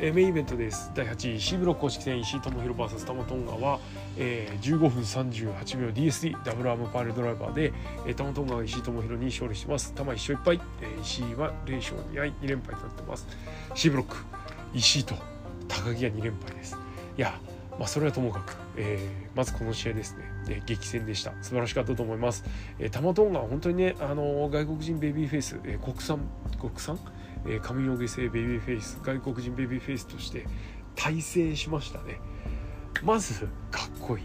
[0.00, 0.92] え、メインイベントです。
[0.94, 3.80] 第8位、C ブロック公式戦、石井智弘 VS タマトンガは、
[4.16, 7.72] えー、15分38秒 DSD、ダブルアームパールドライバーで、
[8.06, 9.92] えー、タマトンガが石井智弘に勝利してます。
[9.94, 13.26] 玉一勝1敗、えー、石井は0勝2敗、2連敗となってます。
[13.74, 14.16] C ブロック、
[14.72, 15.14] 石井と
[15.66, 16.76] 高木が2連敗です。
[17.16, 17.34] いや、
[17.78, 22.44] まあ、それはともかく、えー、まずこの試合ですね、えー、激戦でした素晴らしかったと思います、
[22.78, 26.18] えー、タマトンガは本当にね、あの外国人ベビーフェイス、えー、国産
[26.60, 26.98] 国産、
[27.48, 30.46] え、上容疑性ベビーフェイス外国人ベビーフェイスとして
[30.94, 32.20] 大成しましたね。
[33.02, 34.24] まずかっこいい。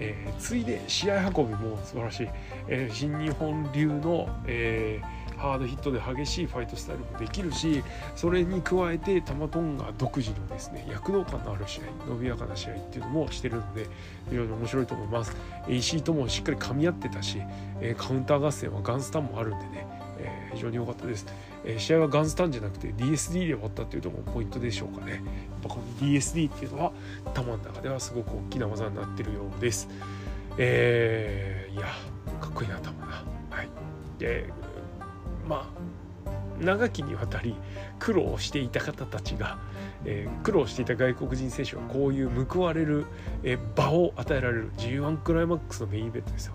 [0.00, 2.28] えー、ついで試合運びも素晴らしい、
[2.68, 7.82] えー、新日本流の、えーハードヒットで激しいファイトスタイルもできるし
[8.16, 13.86] それに加えてタマトンガ独自のですね躍動感のある試合伸びやかな試合っていうのもしてるので
[14.28, 15.36] 非常に面白いと思います。
[15.68, 17.38] 石井ともしっかり噛み合ってたし
[17.96, 19.86] カウンター合戦はガンスタンもあるんでね
[20.18, 21.26] えー、非常に良かったです、
[21.64, 25.12] えー、試合はガンスタンじゃなくて DSD で終わったっていうところもポイントでしょうかね。
[25.12, 25.22] やっ
[25.62, 26.92] ぱこの DSD っていうのは
[27.34, 29.88] 球の中ではすごく大きな技になってるようです。
[30.58, 31.86] えー、いや
[32.40, 33.24] かっこいいな球な。
[33.50, 33.68] はい。
[34.18, 34.46] で
[35.46, 35.88] まあ
[36.60, 37.54] 長きにわたり
[37.98, 39.58] 苦労していた方たちが、
[40.04, 43.06] えー、苦労していた外国人選手はこういう報われる、
[43.42, 46.54] えー、場を与えられる G1 クライマックスのメインイベントですよ。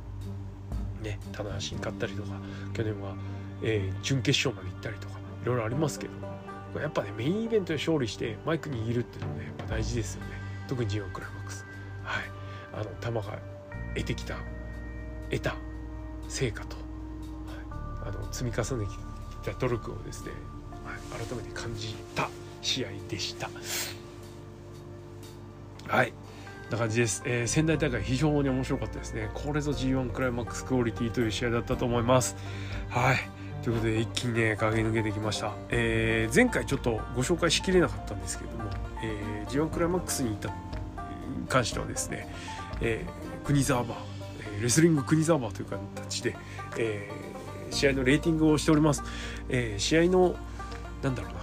[1.01, 2.29] ね、棚橋に勝ったりとか
[2.73, 3.15] 去年は、
[3.63, 10.29] えー、準決勝まで行ったりとかいろいろありますけどやっぱねメインイベントで勝利してマイクにいるっていうのはねやっぱ大事ですよね。
[10.67, 11.65] 特に G1 クライマックス。
[12.03, 12.23] はい、
[12.73, 13.37] あの玉が
[13.95, 14.37] 得てきた
[15.29, 15.55] 得た
[16.27, 18.09] 成果とはい。
[18.09, 18.91] あの積み重ねて
[19.43, 20.31] きた努力をですね、
[20.83, 22.29] はい、改めて感じた
[22.61, 23.49] 試合でした。
[25.87, 26.13] はい。
[26.71, 29.29] な感じです、えー、仙台大会非常に面白かったですね。
[29.33, 32.35] これぞ G1 クライマックスクオリティという試合だったと思います。
[32.89, 33.32] はい。
[33.63, 38.69] ということで一気にね駆け抜けてきました、えー、前回ちょっとご紹介しきれなかったんですけども、
[39.03, 40.49] えー、G1 クライマックスに至
[41.49, 42.27] 関してはですね、
[42.81, 46.35] えー、国沢バーレスリング国沢バーという形で、
[46.77, 47.33] えー
[47.73, 49.03] 試合のレーティングをしております。
[49.49, 50.35] えー、試合の
[51.01, 51.39] なんだろうな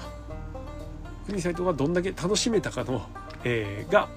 [1.26, 3.02] 国サイトがどんだけ楽しめたかの、
[3.44, 4.08] えー、が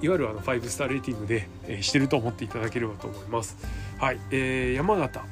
[0.00, 3.56] いわゆるあの5スターレーティングで、えー、してると思っていただければと思います。
[3.98, 5.24] はい、えー、山形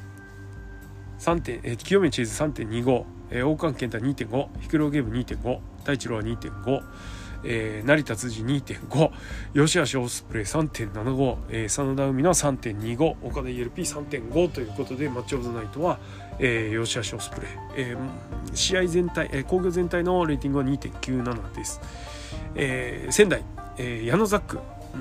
[1.19, 6.83] 3点、えー、清宮チーズ3.25、えー、大川健太2.5、ヒクロゲーム2.5、太一郎は2.5、
[7.43, 9.11] えー、成田辻2.5
[9.53, 15.99] 吉橋オスプレイ3.75、えー、真田海の3.25岡田 ELP3.5 ということでマッチオブザナイトは、
[16.39, 21.81] えー、 YOSHI-HASHIオスプレイ、えー、試合全体、えー、興行全体のレーティングは2.97です、
[22.55, 23.43] えー、仙台、
[23.77, 24.59] えー、矢野ザック、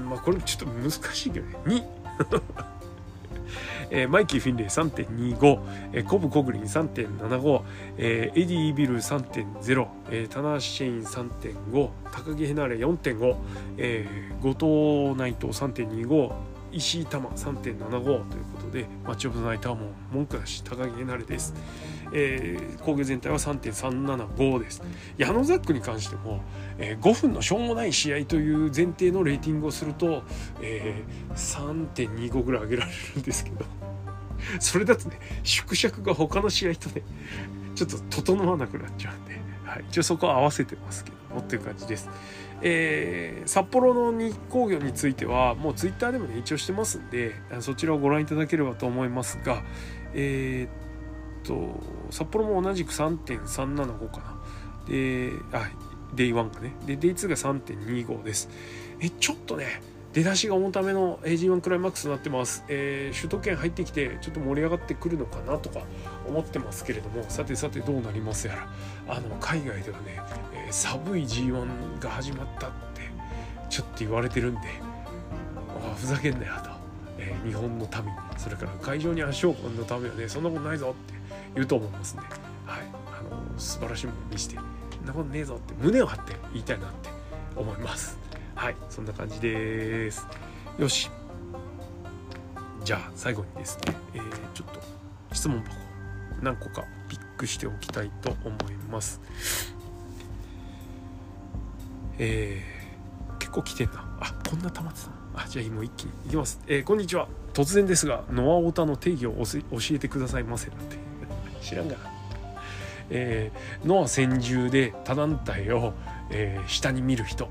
[0.08, 1.56] まあ、これちょっと難しいけどね。
[1.66, 2.71] 2
[3.94, 5.60] えー、マイキー・フィンレイ3.25、
[5.92, 7.62] えー、コブ・コグリン3.75、
[7.98, 13.36] えー、エディ・イビル3.0、えー、タナー・シェイン3.5鷹木ヘナレ4.5、
[13.76, 16.32] えー、後藤内藤3.25
[16.72, 21.54] 石井玉3.75ということでマッチオブザナイトはも文句なし高木ヘナレです。
[22.12, 24.82] えー、工業全体は3.375です。
[25.16, 26.42] 矢野ザックに関しても、
[26.78, 30.22] えー、5分のしょうもない試合という前提のレーティングをすると、
[30.60, 33.64] えー、3.25ぐらい上げられるんですけど
[34.60, 37.02] それだとね縮尺が他の試合とね
[37.74, 42.08] ちょっと整わなくなっちゃうんで、はい、一応そこは合わせてますけどもっていう感じです。
[42.64, 49.64] えー、札幌の日光魚についてはもうツイッターでもね一応してますんでそちらをご覧いただければと思いますが
[50.14, 50.81] えー、っ
[51.42, 54.42] と札幌も同じく3.375かな。
[54.86, 55.70] であ
[56.14, 56.74] デイ1がね。
[56.86, 58.48] でデイ2が3.25です。
[59.00, 65.80] えちょっとね出だしが重ための AG1 クライマックスになってます、えー、首都圏入ってきてちょっと盛り上がってくるのかなとか
[66.28, 68.68] 思ってますけれどもさてさてどうなりますやら。
[69.08, 70.20] あの海外ではね、
[70.66, 73.02] えー、寒い G1 が始まったって
[73.70, 74.60] ちょっと言われてるんで
[75.90, 76.70] あふざけんなよと、
[77.18, 77.88] えー、日本の民。
[78.36, 81.21] それから会場に足を運んだためはねそんなことないぞって。
[81.54, 82.22] 言うと思いますんで、
[82.66, 84.56] はい、あの素晴らしいもの見して
[84.96, 87.10] そんなことねえぞって胸を張って言いたいなって
[87.56, 88.18] 思います。
[88.54, 88.76] はい。
[88.88, 90.26] そんな感じです。
[90.78, 91.10] よし。
[92.84, 94.22] じゃあ最後にですね、えー、
[94.54, 94.80] ちょっと
[95.32, 95.74] 質問箱
[96.40, 99.20] 何個かピックしておきたいと思います。
[102.18, 104.16] えー、結構来てんな。
[104.20, 105.10] あこんな溜まってた。
[105.34, 107.26] あじゃあもう一気にいきます、えー、こんにちは。
[107.54, 111.11] 突然ですがノアオタの定義を教えてくださいませなんて。
[111.62, 111.96] 知らんが
[113.14, 115.92] えー、ノア専従で他団体を、
[116.30, 117.48] えー、下に見る人。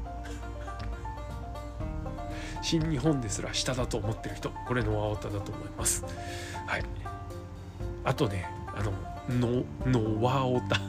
[2.64, 4.52] 新日本ですら下だと思ってる人。
[4.68, 6.04] これノアオタだと思います。
[6.66, 6.84] はい。
[8.04, 8.92] あとねあの
[9.30, 10.80] ノノワオタ。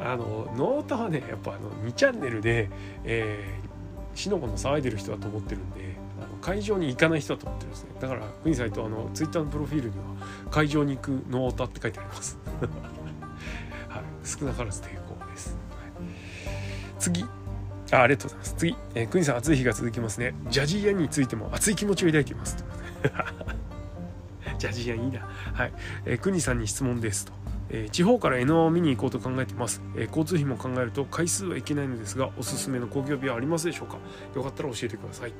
[0.00, 2.70] あのノアオタはねやっぱあの2チャンネルで、
[3.04, 5.96] えー、しのこの騒いでる人だと思ってるんで
[6.48, 10.04] 会場に行かない人だと思ってるんですねだから国サイトあのツイッターのプロフィールには
[10.50, 12.38] 会場に行くノアオタって書いてあります
[13.86, 16.08] はい少なからず抵抗です、はい、
[16.98, 17.26] 次
[17.92, 18.54] あありがとうございます。
[18.58, 20.34] 次、えー、クニさん暑い日が続きますね。
[20.50, 22.62] ジャジーヤンについても熱い気持ちを抱いています。
[24.58, 25.26] ジャジーヤンいいな。
[25.54, 25.72] はい。
[26.04, 27.32] えー、クニさんに質問ですと。
[27.70, 33.98] え、地方から N1 を見に行こうと考えています、え、交通費も考えると回数はいけないのですがおすすめの工業日はありますでしょうか？
[34.34, 35.32] よかったら教えてください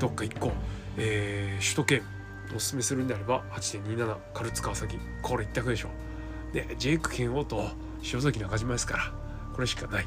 [0.00, 0.52] どっか1個、
[0.96, 2.02] えー、首都圏
[2.56, 5.88] おすすめするんであれば8.27カルツ川崎これ一択でしょ。
[6.52, 7.68] でジェイク剣王と
[8.12, 9.12] 塩崎中島ですから
[9.54, 10.06] これしかない。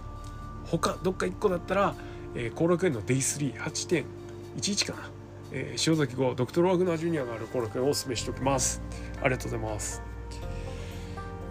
[0.65, 1.95] 他どっか1個だったら後、
[2.35, 5.09] えー、楽園の Day38.11 かな、
[5.51, 8.81] えー、塩崎号ドクトル・ワグナージュニアがある後楽園をお勧めしておきます。
[9.21, 10.01] ありがとうございます。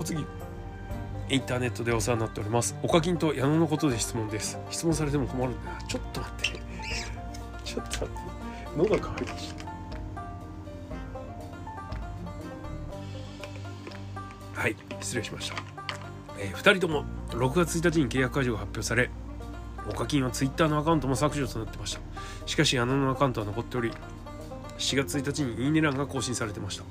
[0.01, 0.27] お次
[1.29, 2.77] インターネットでお世話になっております。
[2.83, 4.59] おかきんと矢野のことで質問です。
[4.71, 5.83] 質問されても困るんだな。
[5.87, 6.61] ちょっと待って。
[7.65, 8.32] ちょっと待って。
[8.77, 9.73] 喉が渇いてきた。
[14.61, 15.57] はい失礼しました。
[16.39, 19.11] えー、2人とも6月1日に契約解除が発表され
[19.91, 22.01] お課金は Twitter のアカウントも削除となってました。
[22.47, 23.91] しかしあのアカウントは残っており
[24.79, 26.85] 7月1日にいいね欄が更新されてました。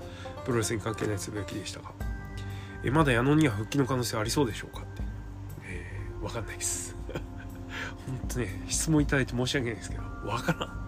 [0.46, 1.92] プロレスに関係ないつぶやきでしたが。
[2.84, 5.04] えまだ矢野には復帰の可能性ありそうでしょうかって、
[5.66, 6.96] えー、分かんないです。
[8.08, 10.81] 本当ね質問いただいて申し訳ないですけど分からん。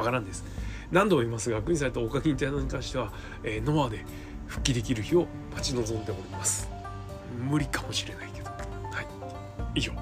[0.00, 0.44] 分からんです。
[0.90, 3.12] 何度も言いますが国際とお課金と矢野に関しては、
[3.44, 4.04] えー、ノアで
[4.46, 6.68] 復帰できる日を待ち望んでおります。
[7.48, 8.50] 無理かもしれないけど。
[8.50, 9.06] はい。
[9.76, 9.92] 以上。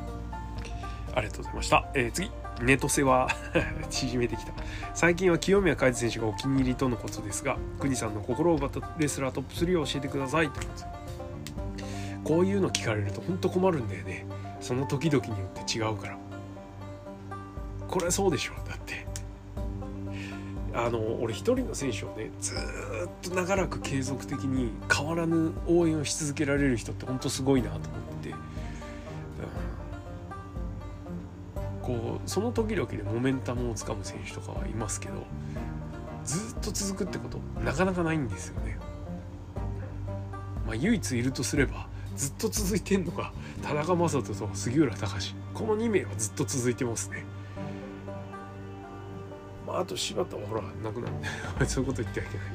[1.15, 2.31] ありがとうございました、えー、次。
[2.63, 3.29] ネトセは
[3.91, 4.53] 縮めてきた。
[4.95, 10.51] 最近は清宮海斗選手がお気に入りとのことですが国さんの心を奪ったレスラートップ3を教えてください。
[10.51, 10.61] と
[12.25, 14.27] こういうの聞かれると本当困るんだよね。
[14.61, 16.19] その時々によって違うから。
[17.87, 18.53] これそうでしょ。
[18.69, 19.07] だって。
[20.81, 22.59] あの俺一人の選手をねずっ
[23.21, 27.91] と長らく継続的に変わらぬ応援をし続けられる人って本当すごいなと思っ
[28.23, 28.37] て、うん、
[31.83, 35.14] こうその時々でモメンタムをつかむ選手とかはいますけど
[36.25, 38.79] ずっと続くってことなかなかないんですよね。
[40.64, 47.25] まあ、唯一いるとすればずっと続いてんのが田中将人と杉浦隆この2名はずっと続いてますね。
[49.68, 51.09] まあ、あと柴田はほらなくな
[51.61, 52.46] る そういうこと言ってはいけない。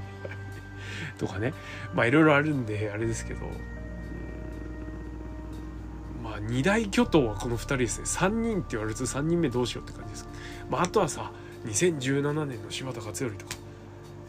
[1.17, 1.53] とかね。
[1.93, 3.41] まあいろいろあるんであれですけど。
[6.23, 8.05] まあ2大巨頭はこの2人ですね。
[8.05, 10.27] 3人って言われると3人目どうしようって感じです、
[10.69, 11.31] まあ、あとはさ
[11.65, 13.55] 2017年の柴田勝頼とか、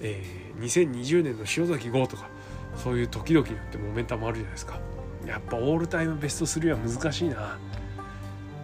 [0.00, 2.28] えー、2020年の塩崎豪とか。
[2.76, 4.80] そういう時々によってモメンタムあるじゃないですか。
[5.26, 7.58] やっぱオールタイムベスト3は難しいな。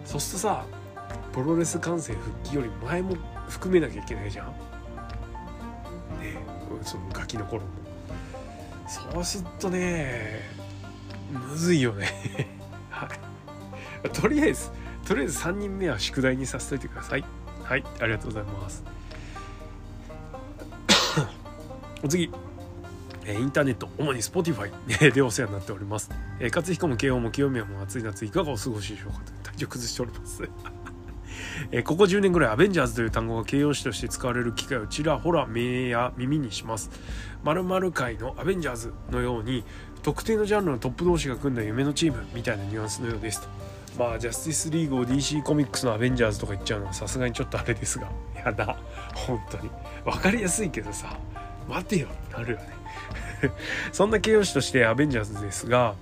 [0.05, 0.65] そうするとさ
[1.31, 3.15] プロレス観戦復帰より前も
[3.51, 4.47] 含めなきゃいけないじゃん。
[4.47, 4.53] ね
[6.81, 7.67] そのガキの頃も。
[8.87, 10.41] そうするとね
[11.31, 12.07] むずいよね
[12.89, 13.07] は
[14.03, 14.09] い。
[14.09, 14.71] とりあえず
[15.05, 17.25] とりあえず3人目は宿題にさせといてください。
[17.63, 18.83] はいありがとうございます。
[22.03, 22.31] お次
[23.27, 24.71] インターネット主に Spotify
[25.13, 30.49] でお世話になっております、えー、勝彦も慶応も清宮も暑い夏いかがお過ごしでしょうかと体調崩しております
[31.71, 36.89] えここ10年ぐらいアベンジャーズという単語が形容詞として使われる機会をちらほら目や耳にします。
[37.43, 39.63] 〇〇界のアベンジャーズのように
[40.03, 43.47] 特定のジャンルのトップ同士が組んだ夢のチームみたいなニュアンスのようですと。
[43.97, 48.09] まあジャスティスリーグを DC コミックスのアベンジャーズとか言っちゃうのはさすがにちょっとあれですが。
[48.45, 48.77] やだ。
[49.13, 49.69] 本当に。
[50.05, 51.17] 分かりやすいけどさ。
[51.67, 52.07] 待てよ。
[52.31, 52.69] なるよね。
[53.91, 55.95] そんな形容詞としてアベンジャーズですが、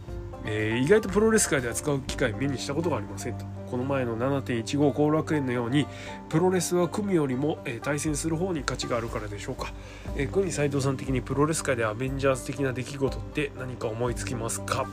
[0.46, 3.59] えー、意外とプロレス界では使う機会目にしたことがありませんと。
[3.70, 5.86] この前の7.15後楽園のように
[6.30, 9.72] プロレスは組よりも、えー、対戦する方に価値があるからでしょうか、
[10.16, 14.88] えー、組斉藤さん的にプロレス界でアベンジャーズ的な出来事って何か思いつきますか？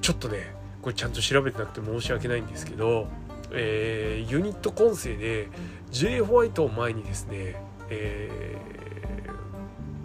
[0.00, 3.08] ちょっとねこれちゃんと調べてなくて申し訳ないんですけど、
[3.50, 5.48] えー、ユニット構成で
[5.90, 6.20] J.
[6.20, 7.56] ホワイトを前にですね、
[7.90, 8.30] え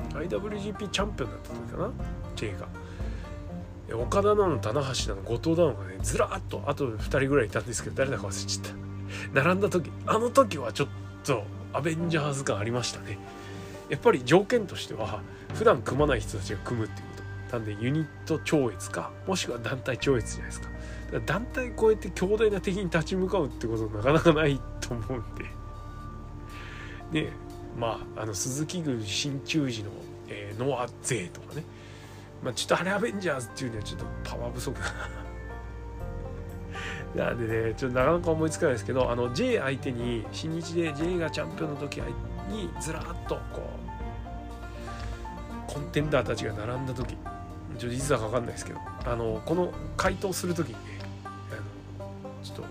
[0.09, 1.91] ー、IWGP チャンピオンだった時かな
[2.35, 2.80] ？J が。
[3.93, 8.65] 岡田なの棚橋なの後藤なのがねずらっとあと2人ぐらいいたんですけど誰だか忘れちゃっ
[9.33, 9.41] た。
[9.41, 10.87] 並んだ時あの時はちょっ
[11.23, 13.17] とアベンジャーズ感ありましたね。
[13.89, 15.21] やっぱり条件としては
[15.53, 17.15] 普段組まない人たちが組むっていうこ
[17.49, 17.57] と。
[17.57, 20.67] なんでユニット超越かもしくは団体超越じゃないですか。
[21.11, 25.35] か団体超えて強大な敵に立ち向かうってことなかなかないと思うん
[27.11, 27.23] で。
[27.23, 27.33] ね
[27.77, 29.89] まああの鈴木軍新中時の、
[30.27, 31.63] えー、ノア勢とかね。
[32.43, 34.79] まあ、ちょっとあれアベンジャーズっていうにはちょっとパワー不足
[37.15, 41.97] だ なんでねちょっとなかなか思いつかないですけどあの J 相手に新日で J がチャンピオンの時
[42.49, 43.61] にずらっとこ
[45.69, 47.17] うコンテンダーたちが並んだ時ちょ
[47.75, 50.79] っと実は分かんないですけどあのこの回答する時にね
[51.23, 51.27] あ
[52.23, 52.63] のちょっと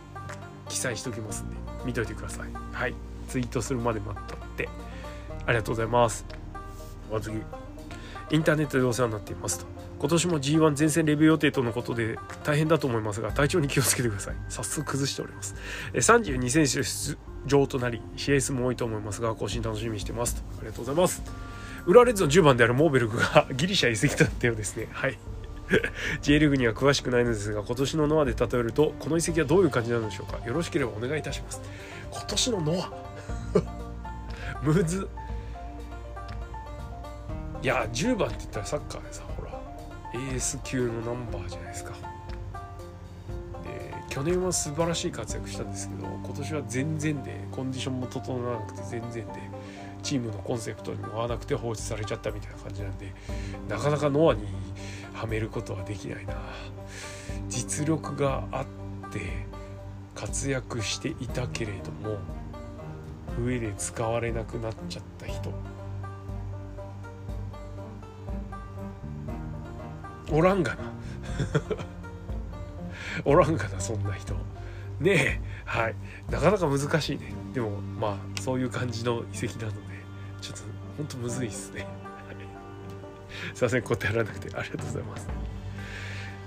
[0.68, 2.48] 記載しておきますんで見といてください。
[2.72, 2.94] はい。
[3.28, 4.68] ツイートするまで待っとって。
[5.46, 6.24] ありがとうございます。
[7.10, 7.38] お次
[8.30, 9.66] インターネットでお世話になっていますと。
[9.98, 14.34] 今年も G1 全戦レビュー予定とのことで大変だと思いますが体調に気をつけてください。
[14.48, 15.54] 早速崩しております。
[15.94, 20.42] 32選手出場となり CS も多いと思いますが更新楽しみにしてますと。
[20.58, 21.22] ありがとうございます。
[21.86, 24.88] 裏レッズの10番であるモーベルグがギリシャ移籍だったようですね。
[24.92, 25.18] はい。
[26.22, 30.44] J リーグには詳しくないのですが今年のノアで例えるとこの移籍はどういう感じなのでしょうか。
[30.46, 31.60] よろしければお願いいたします。
[32.10, 32.92] 今年のノア。
[34.62, 35.08] むず
[37.62, 39.50] いや10番って言ったらサッカーでさほら
[40.14, 41.92] エース級のナンバーじゃないですか。
[41.92, 41.98] で
[44.08, 49.32] 去年は素晴らしい活躍したんですけど今年は全然でコンディションも整わなくて全然で
[50.02, 53.12] チームのコンセプトにも合わなくて放置されちゃったみたいな感じなんで
[53.68, 54.44] なかなかノアに
[55.12, 56.34] はめることはできないな。
[57.48, 59.20] 実力があって
[60.14, 62.18] 活躍していたけれども
[63.38, 65.52] 上で使われなくなっちゃった人。
[70.30, 70.78] おらんがな。
[73.24, 74.34] おらんがなそんな人。
[75.00, 75.40] ねえ。
[75.64, 75.94] はい。
[76.30, 77.32] なかなか難しいね。
[77.54, 79.78] でもまあそういう感じの遺跡なので
[80.40, 80.62] ちょっと
[80.96, 81.86] ほんとむずいっすね。
[83.54, 83.82] すいません。
[83.82, 84.54] 答えらなくて。
[84.56, 85.28] ありがとうございます。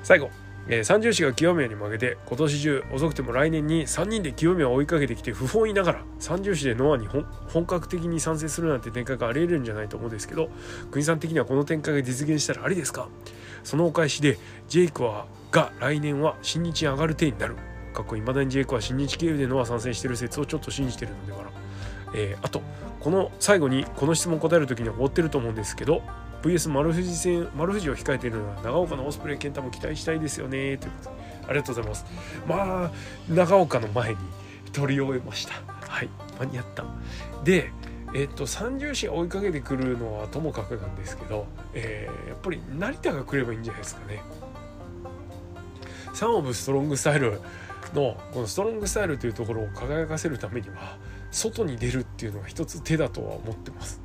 [0.03, 0.29] 最後。
[0.65, 10.49] えー、三重士が清宮に負けて今年中遅くても来年に3人で清宮を追いかけてきて不本意ながら三重士でノアに本格的に参戦するなんて展開がありえるんじゃないと思うんですけど
[10.89, 13.09] 国さん的にはこの展開が実現したらありですか？
[13.63, 14.37] そのお返しで
[14.67, 17.55] ジェイクはが来年は新日に上がる体になる。
[17.93, 18.21] 過去いい。
[18.21, 21.51] まだにジェイクは新日経由でノア参戦してる説をちょっと信じてるのではな、
[22.15, 22.61] えー、あと
[22.99, 26.01] この最後にこの質問答える時には終わってると思うんですけど
[26.41, 31.15] VS 丸藤戦丸藤を控えているのは長岡のオスプレイ健太も期待したいですよねということで
[31.47, 32.05] ありがとうございます。
[32.47, 32.91] まあ
[33.29, 34.17] 長岡の前に
[34.71, 35.53] 取り終えました。
[35.87, 36.09] はい。
[36.39, 36.85] 間に合った。
[37.43, 37.71] で
[38.13, 44.21] えっと三重士追いかけてくるのはともかくなんですけど、えー、やっぱり成田が来ればいいんじゃないですかね。
[46.13, 47.41] サンオブストロングスタイル
[47.93, 50.97] のこのストロングスタイルというところを輝かせるためには
[51.31, 53.99] 外に出るっていうのが一つ手だとは思ってます。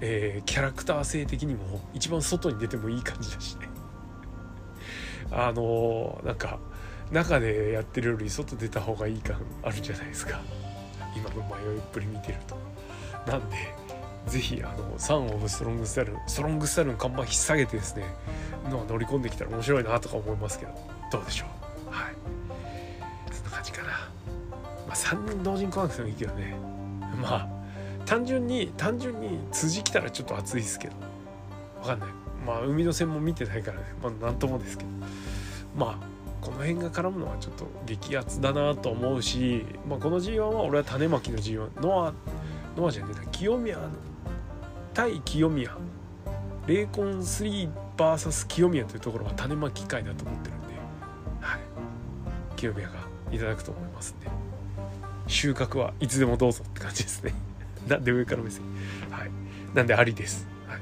[0.00, 3.68] えー、キャラクター性的にも一番外に出てもいい感じだしね。
[5.32, 6.60] あのー、なんか
[7.10, 10.40] 中でやってるより外出た方がいい感あるじゃないですか。
[11.16, 12.67] 今の迷いっぷり見てると。
[13.28, 13.56] なんで
[14.26, 18.04] 是非あのサン・オブ・ストロングスタイルストロングスタイルの看板引っ提げてですね
[18.70, 20.72] の乗り込んできたら面白いなとか思いますけど
[21.12, 21.46] どうでしょ
[21.86, 21.90] う？
[21.90, 22.14] はい。
[23.32, 23.88] そんな感じかな。
[23.88, 26.54] まあ3人同時に来なくてもいいけどね。
[27.22, 27.48] まあ
[28.04, 30.94] 単純に単純に辻来たらちょっと暑いですけど。
[31.80, 32.08] わかんない。
[32.46, 33.86] まあ海の線も見てないからね。
[34.02, 34.90] まあ何ともですけど。
[35.76, 36.06] まあ
[36.40, 42.12] この辺が絡むのはちょっと激アツだなと思うし、まあ、この G1 は俺は種まきの G1 ノア
[42.78, 43.76] ノアじゃねえな清宮
[44.94, 45.76] 対清宮
[46.66, 50.68] 霊魂 3vs 清宮というところは種まき会だと思ってるんで、
[51.40, 51.60] はい、
[52.56, 52.94] 清宮が
[53.32, 54.28] いただくと思いますんで。
[55.26, 57.34] 収穫はいつでもどうぞって感じですね。
[57.86, 58.62] なんで上から目線。
[59.10, 59.30] はい。
[59.74, 60.46] なんでありです。
[60.66, 60.80] はい。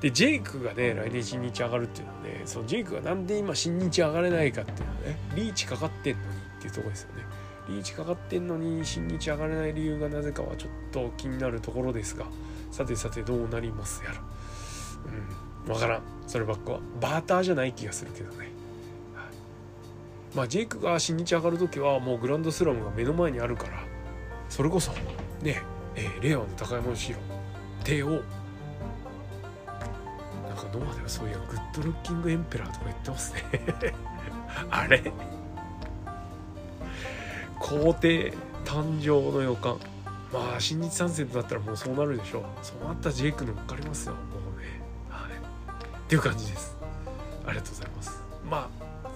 [0.00, 6.28] でジェイクがね来年新日上がるっていうのはねそのジェイクがなんで今新日上がれないかっていうのはねリーチかかってんのに
[6.58, 7.22] っていうとこですよね。
[7.68, 12.26] リーチかかってんのに新日上がれない理由がなぜかはちょっと気になるところですが。
[12.72, 14.16] さてさてどうなりますやら。
[14.16, 16.02] うん分からん。
[16.26, 16.80] そればっかは。
[17.00, 18.50] バーターじゃない気がするけどね、
[20.34, 23.84] まあジェイクが新日上がる時はもうグランドスラムが目の前にあるから
[24.48, 24.90] それこそ
[25.42, 25.62] ね
[25.94, 27.22] えー、令和の高山善廣
[27.84, 28.08] 帝王。
[28.08, 28.24] なんか
[30.72, 33.42] ノアではそういう Good Looking Emperor とか言ってますね。
[34.70, 35.12] あれ？
[37.62, 38.34] 皇帝
[38.64, 39.78] 誕生の予感。
[40.32, 42.42] まあ新日参戦となったらもうそうなるでしょう。
[42.60, 44.14] そうなったジェイクの分かりますよ。
[44.14, 44.20] も
[44.56, 44.66] うね。
[45.08, 45.32] はい。
[45.32, 46.76] っていう感じです。
[47.46, 48.22] ありがとうございます。
[48.50, 49.08] まあ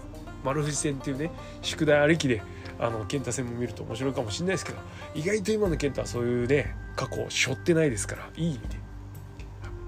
[0.44, 1.30] 丸藤戦っていうね
[1.60, 2.40] 宿題ありきで
[2.78, 4.78] あの健太戦も見ると面白いかもしれないですけど
[5.14, 8.76] 意外と今の健太はそういうね過去を背負ってないですからいい意味で。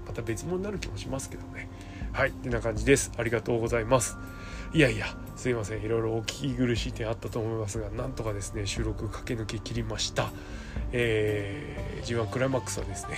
[0.05, 1.69] また別物になる気もしますけどね。
[2.11, 2.29] はい。
[2.29, 3.11] ってな感じです。
[3.17, 4.17] ありがとうございます。
[4.73, 5.05] いやいや
[5.39, 5.81] すいません。
[5.81, 10.31] いろいろお聞き苦しい点あったと思いますがなんとかですね収録駆け抜け切りました。
[10.91, 13.15] えー、G1 クライマックスはですね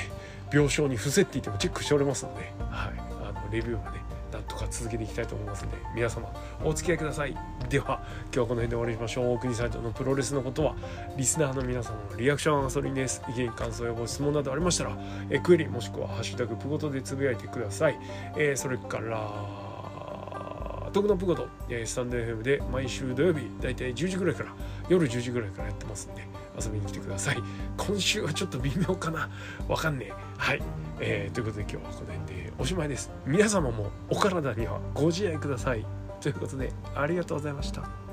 [0.53, 2.93] 病床に伏せっていてもチェックしておりますので、はい、
[3.27, 4.01] あのレビューはね
[4.31, 6.31] なんとか続けていきたいと思いますので皆様
[6.63, 7.35] お付き合いください。
[7.69, 9.39] では今日はこの辺で終わりましょう。
[9.39, 10.75] 国サイトのプロレスのことは
[11.17, 13.23] リスナーの皆様のリアクションはガソリンです。
[13.29, 14.95] 意見感想やご質問などありましたら
[15.31, 17.97] えクエリもしくは「ハッシュタグプゴト」でつぶやいてください、
[18.37, 19.70] えー、それから
[20.91, 24.53] 徳のプゴト、えスタンド FM で毎週土曜日だいたい10時ぐらいから
[24.89, 26.25] 夜10時ぐらいからやってますんで
[26.59, 27.37] 遊びに来てください。
[27.77, 29.29] 今週はちょっと微妙かな。
[29.67, 30.13] わかんねえ。
[30.37, 30.61] はい、
[30.99, 33.11] えー、ということで今日はこの辺でおしまいです。
[33.25, 35.85] 皆様もお体にはご自愛ください。
[36.19, 38.10] ということでありがとうございました。